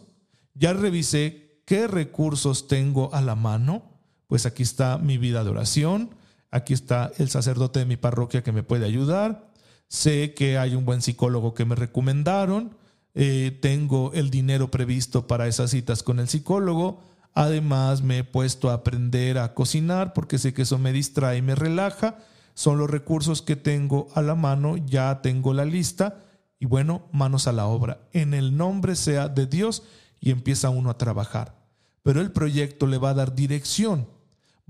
ya 0.54 0.72
revisé 0.72 1.62
qué 1.66 1.86
recursos 1.86 2.68
tengo 2.68 3.14
a 3.14 3.20
la 3.20 3.34
mano, 3.34 3.89
pues 4.30 4.46
aquí 4.46 4.62
está 4.62 4.96
mi 4.96 5.18
vida 5.18 5.42
de 5.42 5.50
oración, 5.50 6.10
aquí 6.52 6.72
está 6.72 7.10
el 7.18 7.28
sacerdote 7.28 7.80
de 7.80 7.84
mi 7.84 7.96
parroquia 7.96 8.44
que 8.44 8.52
me 8.52 8.62
puede 8.62 8.86
ayudar, 8.86 9.50
sé 9.88 10.34
que 10.34 10.56
hay 10.56 10.76
un 10.76 10.84
buen 10.84 11.02
psicólogo 11.02 11.52
que 11.52 11.64
me 11.64 11.74
recomendaron, 11.74 12.76
eh, 13.14 13.58
tengo 13.60 14.12
el 14.14 14.30
dinero 14.30 14.70
previsto 14.70 15.26
para 15.26 15.48
esas 15.48 15.72
citas 15.72 16.04
con 16.04 16.20
el 16.20 16.28
psicólogo, 16.28 17.02
además 17.34 18.02
me 18.02 18.18
he 18.18 18.24
puesto 18.24 18.70
a 18.70 18.74
aprender 18.74 19.36
a 19.36 19.52
cocinar 19.52 20.12
porque 20.12 20.38
sé 20.38 20.54
que 20.54 20.62
eso 20.62 20.78
me 20.78 20.92
distrae 20.92 21.38
y 21.38 21.42
me 21.42 21.56
relaja, 21.56 22.18
son 22.54 22.78
los 22.78 22.88
recursos 22.88 23.42
que 23.42 23.56
tengo 23.56 24.10
a 24.14 24.22
la 24.22 24.36
mano, 24.36 24.76
ya 24.76 25.22
tengo 25.22 25.54
la 25.54 25.64
lista 25.64 26.20
y 26.60 26.66
bueno, 26.66 27.08
manos 27.10 27.48
a 27.48 27.52
la 27.52 27.66
obra. 27.66 28.06
En 28.12 28.32
el 28.32 28.56
nombre 28.56 28.94
sea 28.94 29.28
de 29.28 29.46
Dios 29.46 29.82
y 30.20 30.30
empieza 30.30 30.70
uno 30.70 30.90
a 30.90 30.98
trabajar. 30.98 31.58
Pero 32.04 32.20
el 32.20 32.30
proyecto 32.30 32.86
le 32.86 32.98
va 32.98 33.10
a 33.10 33.14
dar 33.14 33.34
dirección. 33.34 34.19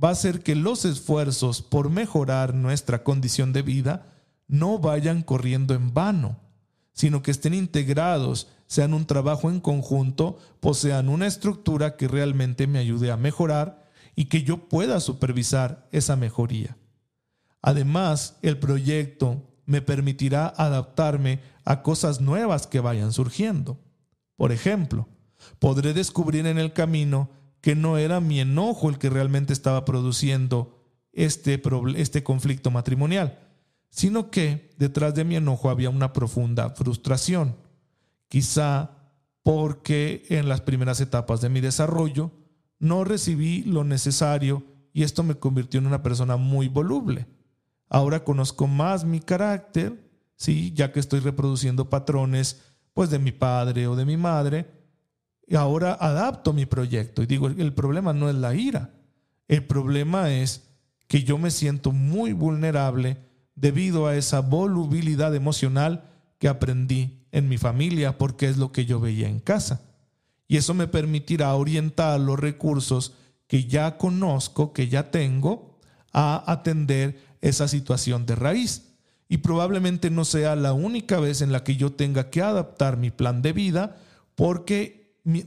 Va 0.03 0.09
a 0.09 0.13
hacer 0.13 0.43
que 0.43 0.55
los 0.55 0.85
esfuerzos 0.85 1.61
por 1.63 1.91
mejorar 1.91 2.55
nuestra 2.55 3.03
condición 3.05 3.53
de 3.53 3.63
vida 3.63 4.07
no 4.49 4.79
vayan 4.79 5.23
corriendo 5.23 5.75
en 5.75 5.93
vano, 5.93 6.39
sino 6.93 7.23
que 7.23 7.31
estén 7.31 7.55
integrados, 7.55 8.49
sean 8.67 8.95
un 8.95 9.05
trabajo 9.05 9.51
en 9.51 9.61
conjunto, 9.61 10.39
posean 10.61 11.09
una 11.09 11.27
estructura 11.27 11.97
que 11.97 12.09
realmente 12.09 12.67
me 12.67 12.79
ayude 12.79 13.11
a 13.11 13.17
mejorar 13.17 13.91
y 14.17 14.27
que 14.27 14.43
yo 14.43 14.69
pueda 14.69 15.01
supervisar 15.01 15.89
esa 15.93 16.17
mejoría. 16.17 16.77
Además, 17.63 18.39
el 18.43 18.59
proyecto 18.59 19.43
me 19.67 19.83
permitirá 19.83 20.47
adaptarme 20.49 21.41
a 21.65 21.83
cosas 21.83 22.21
nuevas 22.21 22.67
que 22.67 22.81
vayan 22.81 23.13
surgiendo. 23.13 23.79
Por 24.37 24.51
ejemplo, 24.51 25.09
podré 25.59 25.93
descubrir 25.93 26.47
en 26.47 26.59
el 26.59 26.73
camino 26.73 27.31
que 27.61 27.75
no 27.75 27.99
era 27.99 28.21
mi 28.21 28.41
enojo 28.41 28.89
el 28.89 28.99
que 28.99 29.11
realmente 29.11 29.53
estaba 29.53 29.85
produciendo 29.85 30.79
este, 31.13 31.61
este 31.97 32.23
conflicto 32.23 32.71
matrimonial, 32.71 33.39
sino 33.91 34.31
que 34.31 34.71
detrás 34.79 35.15
de 35.15 35.25
mi 35.25 35.37
enojo 35.37 35.71
había 35.71 35.91
una 35.91 36.13
profunda 36.13 36.71
frustración. 36.71 37.57
Quizá 38.29 38.91
porque 39.43 40.25
en 40.29 40.49
las 40.49 40.61
primeras 40.61 41.01
etapas 41.01 41.41
de 41.41 41.49
mi 41.49 41.61
desarrollo 41.61 42.31
no 42.79 43.05
recibí 43.05 43.63
lo 43.65 43.85
necesario 43.85 44.63
y 44.93 45.03
esto 45.03 45.23
me 45.23 45.35
convirtió 45.35 45.79
en 45.81 45.87
una 45.87 46.03
persona 46.03 46.37
muy 46.37 46.69
voluble. 46.69 47.27
Ahora 47.89 48.25
conozco 48.25 48.67
más 48.67 49.05
mi 49.05 49.21
carácter 49.21 50.11
¿sí? 50.41 50.73
ya 50.75 50.91
que 50.91 51.01
estoy 51.01 51.21
reproduciendo 51.21 51.91
patrones 51.91 52.63
pues 52.95 53.11
de 53.11 53.19
mi 53.19 53.31
padre 53.31 53.87
o 53.87 53.95
de 53.95 54.05
mi 54.05 54.17
madre, 54.17 54.67
y 55.51 55.57
ahora 55.57 55.95
adapto 55.95 56.53
mi 56.53 56.65
proyecto 56.65 57.25
y 57.25 57.27
digo, 57.27 57.49
el 57.49 57.73
problema 57.73 58.13
no 58.13 58.31
es 58.31 58.37
la 58.37 58.55
ira, 58.55 58.95
el 59.49 59.65
problema 59.65 60.33
es 60.33 60.63
que 61.09 61.25
yo 61.25 61.39
me 61.39 61.51
siento 61.51 61.91
muy 61.91 62.33
vulnerable 62.33 63.17
debido 63.57 64.07
a 64.07 64.15
esa 64.15 64.43
volubilidad 64.43 65.35
emocional 65.35 66.05
que 66.39 66.47
aprendí 66.47 67.27
en 67.33 67.49
mi 67.49 67.59
familia 67.59 68.17
porque 68.17 68.49
es 68.49 68.59
lo 68.59 68.71
que 68.71 68.87
yo 68.87 69.01
veía 69.01 69.29
en 69.29 69.41
casa. 69.41 69.83
Y 70.47 70.57
eso 70.57 70.73
me 70.73 70.87
permitirá 70.87 71.53
orientar 71.57 72.21
los 72.21 72.39
recursos 72.39 73.15
que 73.49 73.65
ya 73.65 73.99
conozco, 73.99 74.73
que 74.73 74.89
ya 74.89 75.11
tengo, 75.11 75.81
a 76.13 76.45
atender 76.47 77.21
esa 77.41 77.67
situación 77.67 78.25
de 78.25 78.37
raíz. 78.37 78.95
Y 79.29 79.39
probablemente 79.39 80.11
no 80.11 80.25
sea 80.25 80.55
la 80.55 80.75
única 80.75 81.19
vez 81.19 81.43
en 81.43 81.51
la 81.51 81.65
que 81.65 81.75
yo 81.75 81.91
tenga 81.91 82.31
que 82.31 82.41
adaptar 82.41 82.97
mi 82.97 83.11
plan 83.11 83.43
de 83.43 83.53
vida 83.53 83.97
porque 84.37 85.00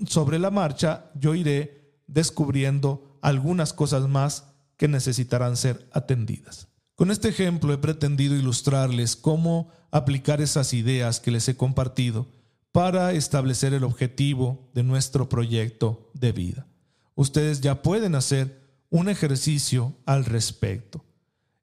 sobre 0.07 0.39
la 0.39 0.51
marcha 0.51 1.11
yo 1.15 1.35
iré 1.35 2.01
descubriendo 2.07 3.17
algunas 3.21 3.73
cosas 3.73 4.07
más 4.07 4.45
que 4.77 4.87
necesitarán 4.87 5.57
ser 5.57 5.87
atendidas. 5.91 6.67
Con 6.95 7.09
este 7.11 7.29
ejemplo 7.29 7.73
he 7.73 7.77
pretendido 7.77 8.35
ilustrarles 8.35 9.15
cómo 9.15 9.69
aplicar 9.91 10.41
esas 10.41 10.73
ideas 10.73 11.19
que 11.19 11.31
les 11.31 11.47
he 11.47 11.55
compartido 11.55 12.27
para 12.71 13.13
establecer 13.13 13.73
el 13.73 13.83
objetivo 13.83 14.69
de 14.73 14.83
nuestro 14.83 15.29
proyecto 15.29 16.09
de 16.13 16.31
vida. 16.31 16.67
Ustedes 17.15 17.61
ya 17.61 17.81
pueden 17.81 18.15
hacer 18.15 18.63
un 18.89 19.09
ejercicio 19.09 19.95
al 20.05 20.25
respecto, 20.25 21.03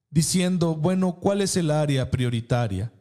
diciendo, 0.09 0.75
bueno, 0.75 1.17
¿cuál 1.19 1.41
es 1.41 1.57
el 1.57 1.71
área 1.71 2.11
prioritaria? 2.11 2.91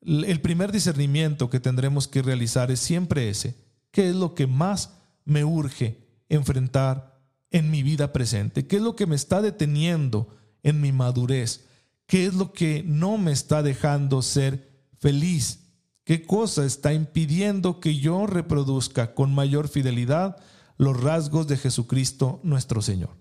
El 0.00 0.40
primer 0.40 0.72
discernimiento 0.72 1.48
que 1.48 1.60
tendremos 1.60 2.08
que 2.08 2.22
realizar 2.22 2.70
es 2.70 2.80
siempre 2.80 3.28
ese. 3.28 3.54
¿Qué 3.92 4.08
es 4.08 4.16
lo 4.16 4.34
que 4.34 4.48
más 4.48 4.94
me 5.24 5.44
urge 5.44 6.08
enfrentar 6.28 7.20
en 7.50 7.70
mi 7.70 7.82
vida 7.82 8.12
presente? 8.12 8.66
¿Qué 8.66 8.76
es 8.76 8.82
lo 8.82 8.96
que 8.96 9.06
me 9.06 9.14
está 9.14 9.42
deteniendo 9.42 10.34
en 10.62 10.80
mi 10.80 10.90
madurez? 10.92 11.66
¿Qué 12.06 12.26
es 12.26 12.34
lo 12.34 12.52
que 12.52 12.82
no 12.84 13.18
me 13.18 13.32
está 13.32 13.62
dejando 13.62 14.22
ser 14.22 14.86
feliz? 14.98 15.60
¿Qué 16.04 16.26
cosa 16.26 16.64
está 16.64 16.94
impidiendo 16.94 17.80
que 17.80 17.98
yo 17.98 18.26
reproduzca 18.26 19.14
con 19.14 19.34
mayor 19.34 19.68
fidelidad 19.68 20.38
los 20.78 21.00
rasgos 21.00 21.46
de 21.46 21.58
Jesucristo 21.58 22.40
nuestro 22.42 22.80
Señor? 22.80 23.16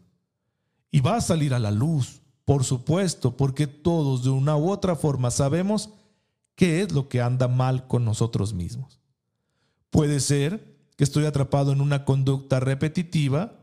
Y 0.90 1.02
va 1.02 1.18
a 1.18 1.22
salir 1.22 1.54
a 1.54 1.60
la 1.60 1.72
luz, 1.72 2.22
por 2.46 2.64
supuesto, 2.64 3.36
porque 3.36 3.68
todos 3.68 4.24
de 4.24 4.30
una 4.30 4.56
u 4.56 4.70
otra 4.70 4.96
forma 4.96 5.32
sabemos 5.32 5.90
qué 6.56 6.82
es 6.82 6.94
lo 6.94 7.10
que 7.10 7.22
anda 7.22 7.50
mal 7.50 7.88
con 7.88 8.06
nosotros 8.06 8.54
mismos. 8.54 9.01
Puede 9.92 10.20
ser 10.20 10.76
que 10.98 11.04
estoy 11.04 11.26
atrapado 11.26 11.72
en 11.72 11.82
una 11.82 12.04
conducta 12.06 12.60
repetitiva 12.60 13.60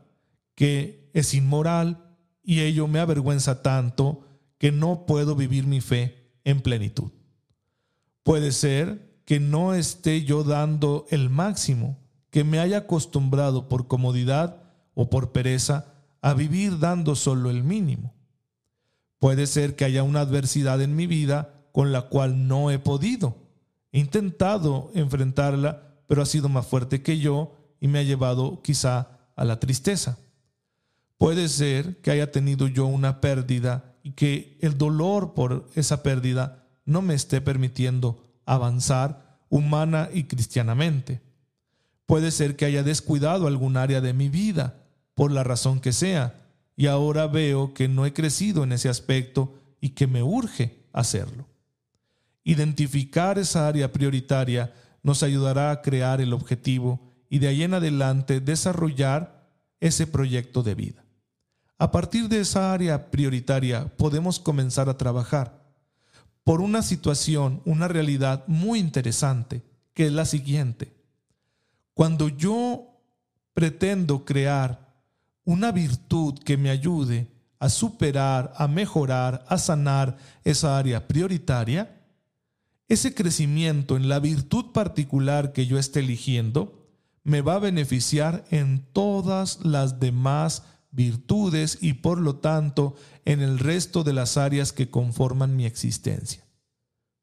que 0.55 1.09
es 1.13 1.33
inmoral 1.33 2.15
y 2.43 2.61
ello 2.61 2.87
me 2.87 2.99
avergüenza 2.99 3.61
tanto 3.61 4.25
que 4.57 4.71
no 4.71 5.05
puedo 5.05 5.35
vivir 5.35 5.65
mi 5.67 5.81
fe 5.81 6.31
en 6.43 6.61
plenitud. 6.61 7.11
Puede 8.23 8.51
ser 8.51 9.21
que 9.25 9.39
no 9.39 9.73
esté 9.73 10.23
yo 10.23 10.43
dando 10.43 11.05
el 11.09 11.29
máximo, 11.29 11.97
que 12.29 12.43
me 12.43 12.59
haya 12.59 12.79
acostumbrado 12.79 13.67
por 13.69 13.87
comodidad 13.87 14.63
o 14.93 15.09
por 15.09 15.31
pereza 15.31 15.93
a 16.21 16.33
vivir 16.33 16.79
dando 16.79 17.15
solo 17.15 17.49
el 17.49 17.63
mínimo. 17.63 18.13
Puede 19.19 19.47
ser 19.47 19.75
que 19.75 19.85
haya 19.85 20.03
una 20.03 20.21
adversidad 20.21 20.81
en 20.81 20.95
mi 20.95 21.07
vida 21.07 21.63
con 21.71 21.91
la 21.91 22.03
cual 22.03 22.47
no 22.47 22.71
he 22.71 22.79
podido. 22.79 23.37
Intentado 23.91 24.91
enfrentarla, 24.93 25.88
pero 26.09 26.23
ha 26.23 26.25
sido 26.25 26.49
más 26.49 26.65
fuerte 26.65 27.03
que 27.03 27.19
yo 27.19 27.55
y 27.79 27.87
me 27.87 27.99
ha 27.99 28.03
llevado 28.03 28.63
quizá 28.63 29.19
a 29.35 29.45
la 29.45 29.59
tristeza. 29.59 30.17
Puede 31.19 31.47
ser 31.49 32.01
que 32.01 32.09
haya 32.09 32.31
tenido 32.31 32.67
yo 32.67 32.87
una 32.87 33.21
pérdida 33.21 33.93
y 34.01 34.13
que 34.13 34.57
el 34.59 34.75
dolor 34.75 35.35
por 35.35 35.69
esa 35.75 36.01
pérdida 36.01 36.65
no 36.83 37.03
me 37.03 37.13
esté 37.13 37.41
permitiendo 37.41 38.23
avanzar 38.47 39.37
humana 39.49 40.09
y 40.11 40.23
cristianamente. 40.23 41.21
Puede 42.07 42.31
ser 42.31 42.55
que 42.55 42.65
haya 42.65 42.81
descuidado 42.81 43.45
algún 43.45 43.77
área 43.77 44.01
de 44.01 44.13
mi 44.13 44.29
vida, 44.29 44.81
por 45.13 45.31
la 45.31 45.43
razón 45.43 45.79
que 45.79 45.93
sea, 45.93 46.33
y 46.75 46.87
ahora 46.87 47.27
veo 47.27 47.75
que 47.75 47.87
no 47.87 48.07
he 48.07 48.13
crecido 48.13 48.63
en 48.63 48.71
ese 48.71 48.89
aspecto 48.89 49.53
y 49.79 49.89
que 49.89 50.07
me 50.07 50.23
urge 50.23 50.87
hacerlo. 50.91 51.45
Identificar 52.43 53.37
esa 53.37 53.67
área 53.67 53.91
prioritaria 53.91 54.73
nos 55.03 55.23
ayudará 55.23 55.71
a 55.71 55.81
crear 55.81 56.21
el 56.21 56.33
objetivo 56.33 56.99
y 57.29 57.39
de 57.39 57.47
ahí 57.47 57.63
en 57.63 57.73
adelante 57.73 58.39
desarrollar 58.39 59.47
ese 59.79 60.07
proyecto 60.07 60.63
de 60.63 60.75
vida. 60.75 61.05
A 61.77 61.91
partir 61.91 62.27
de 62.27 62.41
esa 62.41 62.73
área 62.73 63.09
prioritaria 63.09 63.87
podemos 63.95 64.39
comenzar 64.39 64.89
a 64.89 64.97
trabajar 64.97 65.59
por 66.43 66.61
una 66.61 66.81
situación, 66.81 67.61
una 67.65 67.87
realidad 67.87 68.43
muy 68.47 68.79
interesante, 68.79 69.61
que 69.93 70.07
es 70.07 70.11
la 70.11 70.25
siguiente. 70.25 70.93
Cuando 71.93 72.27
yo 72.27 73.01
pretendo 73.53 74.25
crear 74.25 74.89
una 75.45 75.71
virtud 75.71 76.39
que 76.39 76.57
me 76.57 76.69
ayude 76.69 77.27
a 77.59 77.69
superar, 77.69 78.53
a 78.55 78.67
mejorar, 78.67 79.45
a 79.47 79.57
sanar 79.57 80.17
esa 80.43 80.77
área 80.77 81.07
prioritaria, 81.07 81.98
ese 82.89 83.13
crecimiento 83.13 83.95
en 83.95 84.09
la 84.09 84.19
virtud 84.19 84.71
particular 84.73 85.53
que 85.53 85.67
yo 85.67 85.77
esté 85.77 85.99
eligiendo 85.99 86.87
me 87.23 87.41
va 87.41 87.55
a 87.55 87.59
beneficiar 87.59 88.43
en 88.49 88.83
todas 88.91 89.63
las 89.63 89.99
demás 89.99 90.63
virtudes 90.91 91.77
y 91.81 91.93
por 91.93 92.19
lo 92.19 92.37
tanto 92.37 92.95
en 93.25 93.41
el 93.41 93.59
resto 93.59 94.03
de 94.03 94.13
las 94.13 94.37
áreas 94.37 94.73
que 94.73 94.89
conforman 94.89 95.55
mi 95.55 95.65
existencia. 95.65 96.43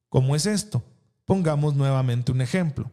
¿Cómo 0.09 0.37
es 0.37 0.47
esto? 0.47 0.85
Pongamos 1.25 1.75
nuevamente 1.75 2.31
un 2.31 2.41
ejemplo. 2.41 2.93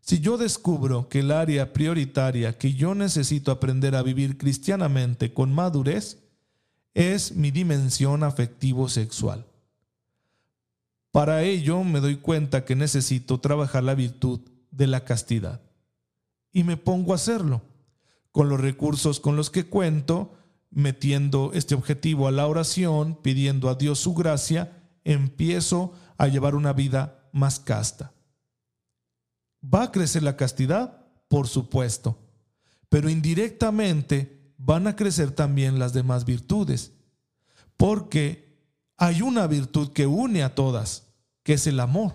Si 0.00 0.20
yo 0.20 0.38
descubro 0.38 1.10
que 1.10 1.20
el 1.20 1.30
área 1.30 1.74
prioritaria 1.74 2.56
que 2.56 2.72
yo 2.72 2.94
necesito 2.94 3.52
aprender 3.52 3.94
a 3.94 4.02
vivir 4.02 4.38
cristianamente 4.38 5.34
con 5.34 5.52
madurez 5.52 6.18
es 6.94 7.36
mi 7.36 7.50
dimensión 7.50 8.22
afectivo-sexual. 8.22 9.49
Para 11.10 11.42
ello 11.42 11.82
me 11.82 12.00
doy 12.00 12.16
cuenta 12.16 12.64
que 12.64 12.76
necesito 12.76 13.40
trabajar 13.40 13.82
la 13.82 13.94
virtud 13.94 14.40
de 14.70 14.86
la 14.86 15.04
castidad. 15.04 15.60
Y 16.52 16.64
me 16.64 16.76
pongo 16.76 17.12
a 17.12 17.16
hacerlo 17.16 17.62
con 18.32 18.48
los 18.48 18.60
recursos 18.60 19.18
con 19.18 19.36
los 19.36 19.50
que 19.50 19.66
cuento, 19.66 20.34
metiendo 20.70 21.50
este 21.52 21.74
objetivo 21.74 22.28
a 22.28 22.32
la 22.32 22.46
oración, 22.46 23.18
pidiendo 23.20 23.68
a 23.68 23.74
Dios 23.74 23.98
su 23.98 24.14
gracia, 24.14 24.76
empiezo 25.04 25.94
a 26.16 26.28
llevar 26.28 26.54
una 26.54 26.72
vida 26.72 27.28
más 27.32 27.58
casta. 27.58 28.12
¿Va 29.62 29.84
a 29.84 29.92
crecer 29.92 30.22
la 30.22 30.36
castidad? 30.36 31.06
Por 31.28 31.48
supuesto, 31.48 32.18
pero 32.88 33.08
indirectamente 33.08 34.54
van 34.56 34.86
a 34.86 34.96
crecer 34.96 35.32
también 35.32 35.78
las 35.78 35.92
demás 35.92 36.24
virtudes, 36.24 36.92
porque 37.76 38.49
hay 39.00 39.22
una 39.22 39.46
virtud 39.46 39.92
que 39.92 40.06
une 40.06 40.42
a 40.42 40.54
todas, 40.54 41.14
que 41.42 41.54
es 41.54 41.66
el 41.66 41.80
amor. 41.80 42.12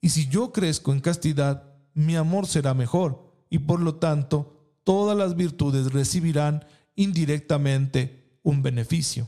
Y 0.00 0.10
si 0.10 0.28
yo 0.28 0.52
crezco 0.52 0.92
en 0.92 1.00
castidad, 1.00 1.74
mi 1.92 2.14
amor 2.14 2.46
será 2.46 2.72
mejor 2.72 3.34
y 3.50 3.58
por 3.58 3.80
lo 3.80 3.96
tanto 3.96 4.76
todas 4.84 5.18
las 5.18 5.34
virtudes 5.34 5.92
recibirán 5.92 6.64
indirectamente 6.94 8.38
un 8.44 8.62
beneficio. 8.62 9.26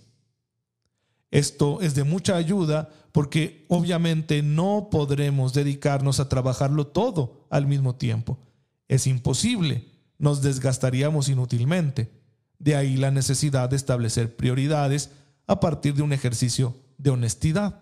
Esto 1.33 1.81
es 1.81 1.97
de 1.97 2.05
mucha 2.05 2.37
ayuda 2.37 2.89
porque 3.11 3.67
obviamente 3.69 4.41
no 4.41 4.91
podremos 4.93 5.53
dedicarnos 5.53 6.21
a 6.21 6.29
trabajarlo 6.29 6.87
todo 6.87 7.49
al 7.51 7.67
mismo 7.67 7.97
tiempo. 7.97 8.39
Es 8.87 9.09
imposible, 9.09 9.89
nos 10.19 10.41
desgastaríamos 10.41 11.29
inútilmente. 11.29 12.13
De 12.61 12.77
ahí 12.77 12.97
la 12.97 13.11
necesidad 13.11 13.69
de 13.71 13.77
establecer 13.77 14.37
prioridades 14.37 15.11
a 15.51 15.59
partir 15.59 15.95
de 15.95 16.03
un 16.03 16.13
ejercicio 16.13 16.77
de 16.97 17.11
honestidad. 17.11 17.81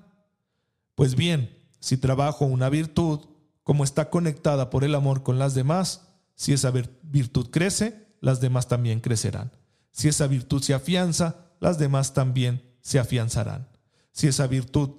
Pues 0.94 1.14
bien, 1.14 1.54
si 1.80 1.98
trabajo 1.98 2.46
una 2.46 2.70
virtud, 2.70 3.20
como 3.62 3.84
está 3.84 4.08
conectada 4.08 4.70
por 4.70 4.84
el 4.84 4.94
amor 4.94 5.22
con 5.22 5.38
las 5.38 5.54
demás, 5.54 6.08
si 6.34 6.54
esa 6.54 6.70
virtud 7.02 7.50
crece, 7.50 8.06
las 8.22 8.40
demás 8.40 8.68
también 8.68 9.00
crecerán. 9.00 9.52
Si 9.90 10.08
esa 10.08 10.26
virtud 10.26 10.62
se 10.62 10.72
afianza, 10.72 11.36
las 11.60 11.78
demás 11.78 12.14
también 12.14 12.62
se 12.80 12.98
afianzarán. 12.98 13.68
Si 14.12 14.28
esa 14.28 14.46
virtud 14.46 14.92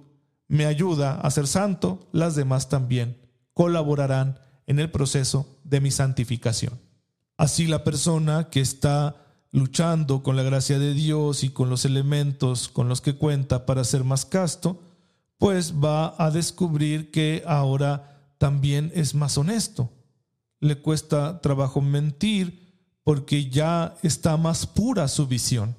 me 0.48 0.68
ayuda 0.68 1.20
a 1.20 1.32
ser 1.32 1.48
santo, 1.48 2.08
las 2.12 2.36
demás 2.36 2.70
también 2.70 3.18
colaborarán 3.56 4.38
en 4.68 4.78
el 4.78 4.92
proceso 4.92 5.60
de 5.64 5.82
mi 5.82 5.90
santificación. 5.90 6.80
Así 7.36 7.66
la 7.66 7.84
persona 7.84 8.52
que 8.52 8.62
está 8.62 9.16
luchando 9.52 10.22
con 10.22 10.36
la 10.36 10.44
gracia 10.44 10.80
de 10.80 10.94
Dios 10.94 11.44
y 11.44 11.50
con 11.50 11.70
los 11.70 11.86
elementos 11.86 12.68
con 12.68 12.88
los 12.88 13.02
que 13.02 13.16
cuenta 13.16 13.66
para 13.66 13.84
ser 13.84 14.04
más 14.04 14.26
casto, 14.26 14.82
pues 15.38 15.74
va 15.74 16.14
a 16.18 16.32
descubrir 16.32 17.12
que 17.12 17.44
ahora 17.48 18.34
también 18.38 18.92
es 18.94 19.16
más 19.16 19.38
honesto, 19.38 19.92
le 20.60 20.82
cuesta 20.82 21.42
trabajo 21.42 21.82
mentir 21.82 22.70
porque 23.04 23.50
ya 23.50 23.96
está 24.04 24.38
más 24.38 24.68
pura 24.68 25.08
su 25.08 25.28
visión. 25.28 25.76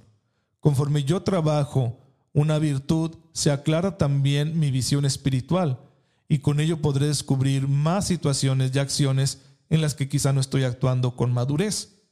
Conforme 0.59 1.05
yo 1.05 1.23
trabajo 1.23 1.99
una 2.33 2.59
virtud, 2.59 3.17
se 3.33 3.51
aclara 3.51 3.99
también 3.99 4.59
mi 4.59 4.71
visión 4.71 5.05
espiritual 5.05 5.79
y 6.29 6.39
con 6.39 6.61
ello 6.61 6.81
podré 6.81 7.07
descubrir 7.07 7.69
más 7.69 8.07
situaciones 8.07 8.75
y 8.75 8.79
acciones 8.79 9.43
en 9.69 9.81
las 9.81 9.95
que 9.95 10.09
quizá 10.09 10.33
no 10.33 10.41
estoy 10.41 10.65
actuando 10.65 11.17
con 11.17 11.33
madurez. 11.33 12.03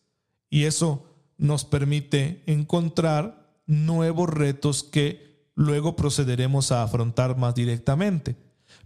Y 0.51 0.65
eso 0.65 1.08
nos 1.39 1.65
permite 1.65 2.43
encontrar 2.47 3.49
nuevos 3.67 4.29
retos 4.29 4.83
que 4.83 5.49
luego 5.55 5.97
procederemos 5.97 6.73
a 6.73 6.83
afrontar 6.83 7.37
más 7.37 7.55
directamente. 7.55 8.37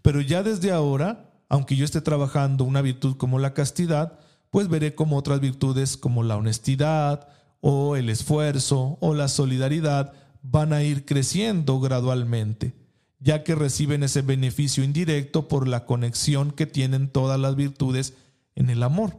Pero 0.03 0.21
ya 0.21 0.43
desde 0.43 0.71
ahora, 0.71 1.33
aunque 1.49 1.77
yo 1.77 1.85
esté 1.85 2.01
trabajando 2.01 2.65
una 2.65 2.83
virtud 2.83 3.17
como 3.17 3.39
la 3.39 3.55
castidad, 3.55 4.19
pues 4.51 4.69
veré 4.69 4.95
como 4.95 5.17
otras 5.17 5.41
virtudes 5.41 5.97
como 5.97 6.23
la 6.23 6.37
honestidad 6.37 7.29
o 7.61 7.97
el 7.97 8.09
esfuerzo 8.11 8.99
o 9.01 9.15
la 9.15 9.29
solidaridad 9.29 10.13
van 10.43 10.73
a 10.73 10.83
ir 10.83 11.05
creciendo 11.05 11.81
gradualmente, 11.81 12.75
ya 13.21 13.45
que 13.45 13.55
reciben 13.55 14.03
ese 14.03 14.23
beneficio 14.23 14.83
indirecto 14.83 15.49
por 15.49 15.69
la 15.69 15.87
conexión 15.87 16.51
que 16.51 16.67
tienen 16.67 17.09
todas 17.09 17.39
las 17.39 17.55
virtudes 17.55 18.15
en 18.55 18.69
el 18.69 18.83
amor. 18.83 19.17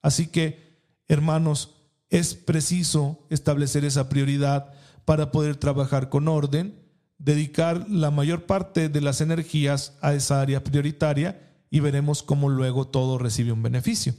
Así 0.00 0.26
que, 0.26 0.80
hermanos, 1.06 1.81
es 2.12 2.34
preciso 2.34 3.26
establecer 3.30 3.86
esa 3.86 4.10
prioridad 4.10 4.74
para 5.06 5.32
poder 5.32 5.56
trabajar 5.56 6.10
con 6.10 6.28
orden, 6.28 6.78
dedicar 7.16 7.88
la 7.88 8.10
mayor 8.10 8.44
parte 8.44 8.90
de 8.90 9.00
las 9.00 9.22
energías 9.22 9.96
a 10.02 10.12
esa 10.12 10.42
área 10.42 10.62
prioritaria 10.62 11.50
y 11.70 11.80
veremos 11.80 12.22
cómo 12.22 12.50
luego 12.50 12.86
todo 12.86 13.16
recibe 13.16 13.50
un 13.50 13.62
beneficio. 13.62 14.14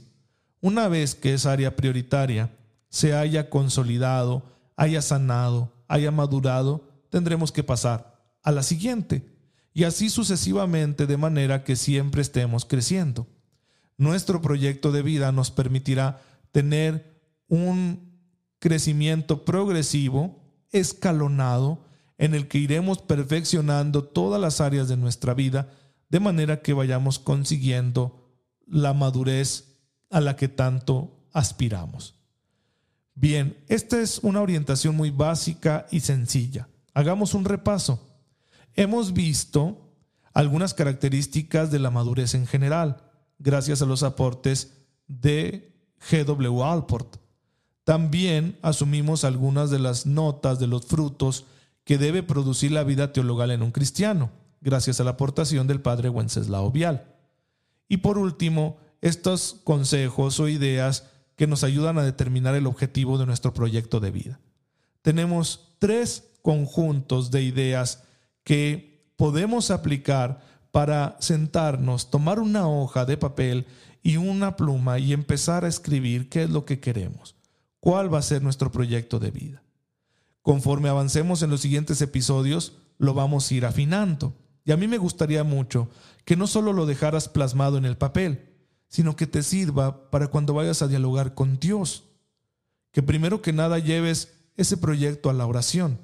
Una 0.60 0.88
vez 0.88 1.14
que 1.14 1.34
esa 1.34 1.52
área 1.52 1.76
prioritaria 1.76 2.50
se 2.88 3.14
haya 3.14 3.48
consolidado, 3.48 4.42
haya 4.76 5.00
sanado, 5.00 5.72
haya 5.86 6.10
madurado, 6.10 6.88
tendremos 7.10 7.52
que 7.52 7.62
pasar 7.62 8.20
a 8.42 8.50
la 8.50 8.64
siguiente 8.64 9.36
y 9.72 9.84
así 9.84 10.10
sucesivamente 10.10 11.06
de 11.06 11.16
manera 11.16 11.62
que 11.62 11.76
siempre 11.76 12.22
estemos 12.22 12.64
creciendo. 12.64 13.28
Nuestro 13.96 14.42
proyecto 14.42 14.90
de 14.90 15.02
vida 15.02 15.30
nos 15.30 15.52
permitirá 15.52 16.20
tener 16.50 17.13
un 17.48 18.20
crecimiento 18.58 19.44
progresivo, 19.44 20.42
escalonado, 20.70 21.84
en 22.18 22.34
el 22.34 22.48
que 22.48 22.58
iremos 22.58 22.98
perfeccionando 22.98 24.04
todas 24.04 24.40
las 24.40 24.60
áreas 24.60 24.88
de 24.88 24.96
nuestra 24.96 25.34
vida, 25.34 25.70
de 26.08 26.20
manera 26.20 26.62
que 26.62 26.72
vayamos 26.72 27.18
consiguiendo 27.18 28.24
la 28.66 28.94
madurez 28.94 29.76
a 30.10 30.20
la 30.20 30.36
que 30.36 30.48
tanto 30.48 31.26
aspiramos. 31.32 32.14
Bien, 33.14 33.62
esta 33.68 34.00
es 34.00 34.18
una 34.18 34.40
orientación 34.40 34.96
muy 34.96 35.10
básica 35.10 35.86
y 35.90 36.00
sencilla. 36.00 36.68
Hagamos 36.94 37.34
un 37.34 37.44
repaso. 37.44 38.00
Hemos 38.74 39.12
visto 39.12 39.92
algunas 40.32 40.74
características 40.74 41.70
de 41.70 41.78
la 41.78 41.90
madurez 41.90 42.34
en 42.34 42.46
general, 42.46 43.02
gracias 43.38 43.82
a 43.82 43.86
los 43.86 44.02
aportes 44.02 44.72
de 45.06 45.76
G.W. 46.10 46.64
Alport. 46.64 47.23
También 47.84 48.58
asumimos 48.62 49.24
algunas 49.24 49.70
de 49.70 49.78
las 49.78 50.06
notas 50.06 50.58
de 50.58 50.66
los 50.66 50.86
frutos 50.86 51.44
que 51.84 51.98
debe 51.98 52.22
producir 52.22 52.72
la 52.72 52.82
vida 52.82 53.12
teologal 53.12 53.50
en 53.50 53.62
un 53.62 53.70
cristiano, 53.70 54.30
gracias 54.60 55.00
a 55.00 55.04
la 55.04 55.12
aportación 55.12 55.66
del 55.66 55.80
padre 55.80 56.08
Wenceslao 56.08 56.70
Vial. 56.70 57.04
Y 57.88 57.98
por 57.98 58.18
último, 58.18 58.78
estos 59.02 59.60
consejos 59.64 60.40
o 60.40 60.48
ideas 60.48 61.04
que 61.36 61.46
nos 61.46 61.62
ayudan 61.64 61.98
a 61.98 62.04
determinar 62.04 62.54
el 62.54 62.66
objetivo 62.66 63.18
de 63.18 63.26
nuestro 63.26 63.52
proyecto 63.52 64.00
de 64.00 64.10
vida. 64.10 64.40
Tenemos 65.02 65.74
tres 65.78 66.24
conjuntos 66.40 67.30
de 67.30 67.42
ideas 67.42 68.04
que 68.44 69.12
podemos 69.16 69.70
aplicar 69.70 70.40
para 70.70 71.16
sentarnos, 71.20 72.10
tomar 72.10 72.40
una 72.40 72.68
hoja 72.68 73.04
de 73.04 73.16
papel 73.16 73.66
y 74.02 74.16
una 74.16 74.56
pluma 74.56 74.98
y 74.98 75.12
empezar 75.12 75.64
a 75.64 75.68
escribir 75.68 76.28
qué 76.28 76.44
es 76.44 76.50
lo 76.50 76.64
que 76.64 76.80
queremos, 76.80 77.33
cuál 77.84 78.12
va 78.12 78.16
a 78.16 78.22
ser 78.22 78.42
nuestro 78.42 78.72
proyecto 78.72 79.18
de 79.18 79.30
vida. 79.30 79.62
Conforme 80.40 80.88
avancemos 80.88 81.42
en 81.42 81.50
los 81.50 81.60
siguientes 81.60 82.00
episodios, 82.00 82.78
lo 82.96 83.12
vamos 83.12 83.50
a 83.50 83.54
ir 83.54 83.66
afinando. 83.66 84.32
Y 84.64 84.72
a 84.72 84.78
mí 84.78 84.88
me 84.88 84.96
gustaría 84.96 85.44
mucho 85.44 85.90
que 86.24 86.34
no 86.34 86.46
solo 86.46 86.72
lo 86.72 86.86
dejaras 86.86 87.28
plasmado 87.28 87.76
en 87.76 87.84
el 87.84 87.98
papel, 87.98 88.48
sino 88.88 89.16
que 89.16 89.26
te 89.26 89.42
sirva 89.42 90.10
para 90.10 90.28
cuando 90.28 90.54
vayas 90.54 90.80
a 90.80 90.88
dialogar 90.88 91.34
con 91.34 91.58
Dios. 91.60 92.04
Que 92.90 93.02
primero 93.02 93.42
que 93.42 93.52
nada 93.52 93.78
lleves 93.78 94.32
ese 94.56 94.78
proyecto 94.78 95.28
a 95.28 95.34
la 95.34 95.44
oración. 95.44 95.98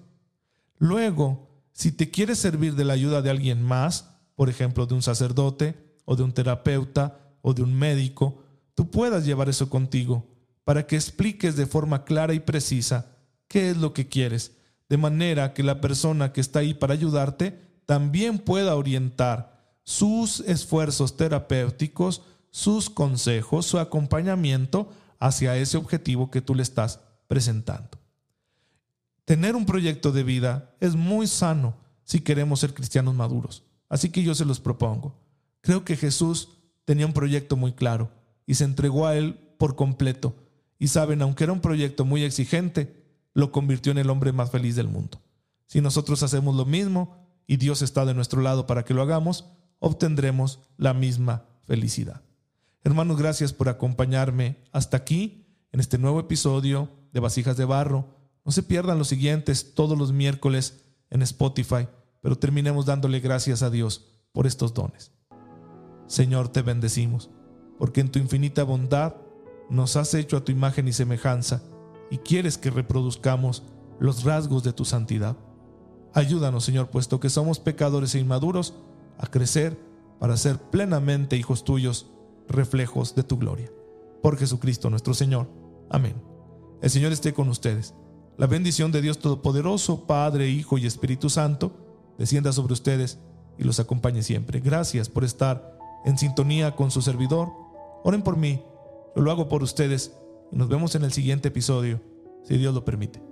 Luego, 0.76 1.48
si 1.72 1.92
te 1.92 2.10
quieres 2.10 2.38
servir 2.38 2.74
de 2.74 2.84
la 2.84 2.92
ayuda 2.92 3.22
de 3.22 3.30
alguien 3.30 3.62
más, 3.62 4.10
por 4.34 4.50
ejemplo, 4.50 4.84
de 4.84 4.92
un 4.92 5.02
sacerdote 5.02 5.96
o 6.04 6.14
de 6.14 6.24
un 6.24 6.32
terapeuta 6.32 7.20
o 7.40 7.54
de 7.54 7.62
un 7.62 7.72
médico, 7.74 8.44
tú 8.74 8.90
puedas 8.90 9.24
llevar 9.24 9.48
eso 9.48 9.70
contigo 9.70 10.29
para 10.70 10.86
que 10.86 10.94
expliques 10.94 11.56
de 11.56 11.66
forma 11.66 12.04
clara 12.04 12.32
y 12.32 12.38
precisa 12.38 13.06
qué 13.48 13.70
es 13.70 13.76
lo 13.76 13.92
que 13.92 14.06
quieres, 14.06 14.52
de 14.88 14.98
manera 14.98 15.52
que 15.52 15.64
la 15.64 15.80
persona 15.80 16.32
que 16.32 16.40
está 16.40 16.60
ahí 16.60 16.74
para 16.74 16.94
ayudarte 16.94 17.60
también 17.86 18.38
pueda 18.38 18.76
orientar 18.76 19.74
sus 19.82 20.38
esfuerzos 20.38 21.16
terapéuticos, 21.16 22.22
sus 22.52 22.88
consejos, 22.88 23.66
su 23.66 23.80
acompañamiento 23.80 24.92
hacia 25.18 25.56
ese 25.56 25.76
objetivo 25.76 26.30
que 26.30 26.40
tú 26.40 26.54
le 26.54 26.62
estás 26.62 27.00
presentando. 27.26 27.98
Tener 29.24 29.56
un 29.56 29.66
proyecto 29.66 30.12
de 30.12 30.22
vida 30.22 30.76
es 30.78 30.94
muy 30.94 31.26
sano 31.26 31.74
si 32.04 32.20
queremos 32.20 32.60
ser 32.60 32.74
cristianos 32.74 33.16
maduros. 33.16 33.64
Así 33.88 34.10
que 34.10 34.22
yo 34.22 34.36
se 34.36 34.44
los 34.44 34.60
propongo. 34.60 35.18
Creo 35.62 35.84
que 35.84 35.96
Jesús 35.96 36.50
tenía 36.84 37.06
un 37.06 37.12
proyecto 37.12 37.56
muy 37.56 37.72
claro 37.72 38.12
y 38.46 38.54
se 38.54 38.62
entregó 38.62 39.08
a 39.08 39.16
él 39.16 39.34
por 39.58 39.74
completo. 39.74 40.36
Y 40.80 40.88
saben, 40.88 41.20
aunque 41.20 41.44
era 41.44 41.52
un 41.52 41.60
proyecto 41.60 42.06
muy 42.06 42.24
exigente, 42.24 43.04
lo 43.34 43.52
convirtió 43.52 43.92
en 43.92 43.98
el 43.98 44.08
hombre 44.10 44.32
más 44.32 44.50
feliz 44.50 44.74
del 44.74 44.88
mundo. 44.88 45.22
Si 45.66 45.82
nosotros 45.82 46.22
hacemos 46.22 46.56
lo 46.56 46.64
mismo 46.64 47.18
y 47.46 47.58
Dios 47.58 47.82
está 47.82 48.06
de 48.06 48.14
nuestro 48.14 48.40
lado 48.40 48.66
para 48.66 48.84
que 48.84 48.94
lo 48.94 49.02
hagamos, 49.02 49.44
obtendremos 49.78 50.60
la 50.78 50.94
misma 50.94 51.44
felicidad. 51.62 52.22
Hermanos, 52.82 53.18
gracias 53.18 53.52
por 53.52 53.68
acompañarme 53.68 54.56
hasta 54.72 54.96
aquí 54.96 55.46
en 55.70 55.80
este 55.80 55.98
nuevo 55.98 56.18
episodio 56.18 56.88
de 57.12 57.20
Vasijas 57.20 57.58
de 57.58 57.66
Barro. 57.66 58.16
No 58.46 58.50
se 58.50 58.62
pierdan 58.62 58.98
los 58.98 59.08
siguientes 59.08 59.74
todos 59.74 59.98
los 59.98 60.12
miércoles 60.12 60.82
en 61.10 61.20
Spotify, 61.20 61.88
pero 62.22 62.38
terminemos 62.38 62.86
dándole 62.86 63.20
gracias 63.20 63.62
a 63.62 63.68
Dios 63.68 64.06
por 64.32 64.46
estos 64.46 64.72
dones. 64.72 65.12
Señor, 66.06 66.48
te 66.48 66.62
bendecimos, 66.62 67.28
porque 67.78 68.00
en 68.00 68.10
tu 68.10 68.18
infinita 68.18 68.64
bondad 68.64 69.14
nos 69.70 69.96
has 69.96 70.12
hecho 70.14 70.36
a 70.36 70.44
tu 70.44 70.52
imagen 70.52 70.88
y 70.88 70.92
semejanza 70.92 71.62
y 72.10 72.18
quieres 72.18 72.58
que 72.58 72.70
reproduzcamos 72.70 73.62
los 73.98 74.24
rasgos 74.24 74.62
de 74.64 74.72
tu 74.72 74.84
santidad. 74.84 75.36
Ayúdanos, 76.12 76.64
Señor, 76.64 76.90
puesto 76.90 77.20
que 77.20 77.30
somos 77.30 77.60
pecadores 77.60 78.14
e 78.14 78.18
inmaduros, 78.18 78.74
a 79.16 79.26
crecer 79.26 79.78
para 80.18 80.36
ser 80.36 80.58
plenamente 80.58 81.36
hijos 81.36 81.62
tuyos, 81.62 82.10
reflejos 82.48 83.14
de 83.14 83.22
tu 83.22 83.38
gloria. 83.38 83.70
Por 84.22 84.36
Jesucristo 84.36 84.90
nuestro 84.90 85.14
Señor. 85.14 85.48
Amén. 85.88 86.14
El 86.82 86.90
Señor 86.90 87.12
esté 87.12 87.32
con 87.32 87.48
ustedes. 87.48 87.94
La 88.36 88.46
bendición 88.46 88.90
de 88.90 89.02
Dios 89.02 89.18
Todopoderoso, 89.18 90.06
Padre, 90.06 90.48
Hijo 90.48 90.78
y 90.78 90.86
Espíritu 90.86 91.28
Santo, 91.30 91.72
descienda 92.18 92.52
sobre 92.52 92.72
ustedes 92.72 93.18
y 93.58 93.64
los 93.64 93.78
acompañe 93.78 94.22
siempre. 94.22 94.60
Gracias 94.60 95.08
por 95.08 95.24
estar 95.24 95.78
en 96.04 96.18
sintonía 96.18 96.74
con 96.74 96.90
su 96.90 97.02
servidor. 97.02 97.50
Oren 98.02 98.22
por 98.22 98.36
mí, 98.36 98.62
lo 99.16 99.30
hago 99.30 99.48
por 99.48 99.62
ustedes 99.62 100.16
y 100.52 100.56
nos 100.56 100.68
vemos 100.68 100.94
en 100.94 101.04
el 101.04 101.12
siguiente 101.12 101.48
episodio, 101.48 102.00
si 102.44 102.56
Dios 102.56 102.74
lo 102.74 102.84
permite. 102.84 103.29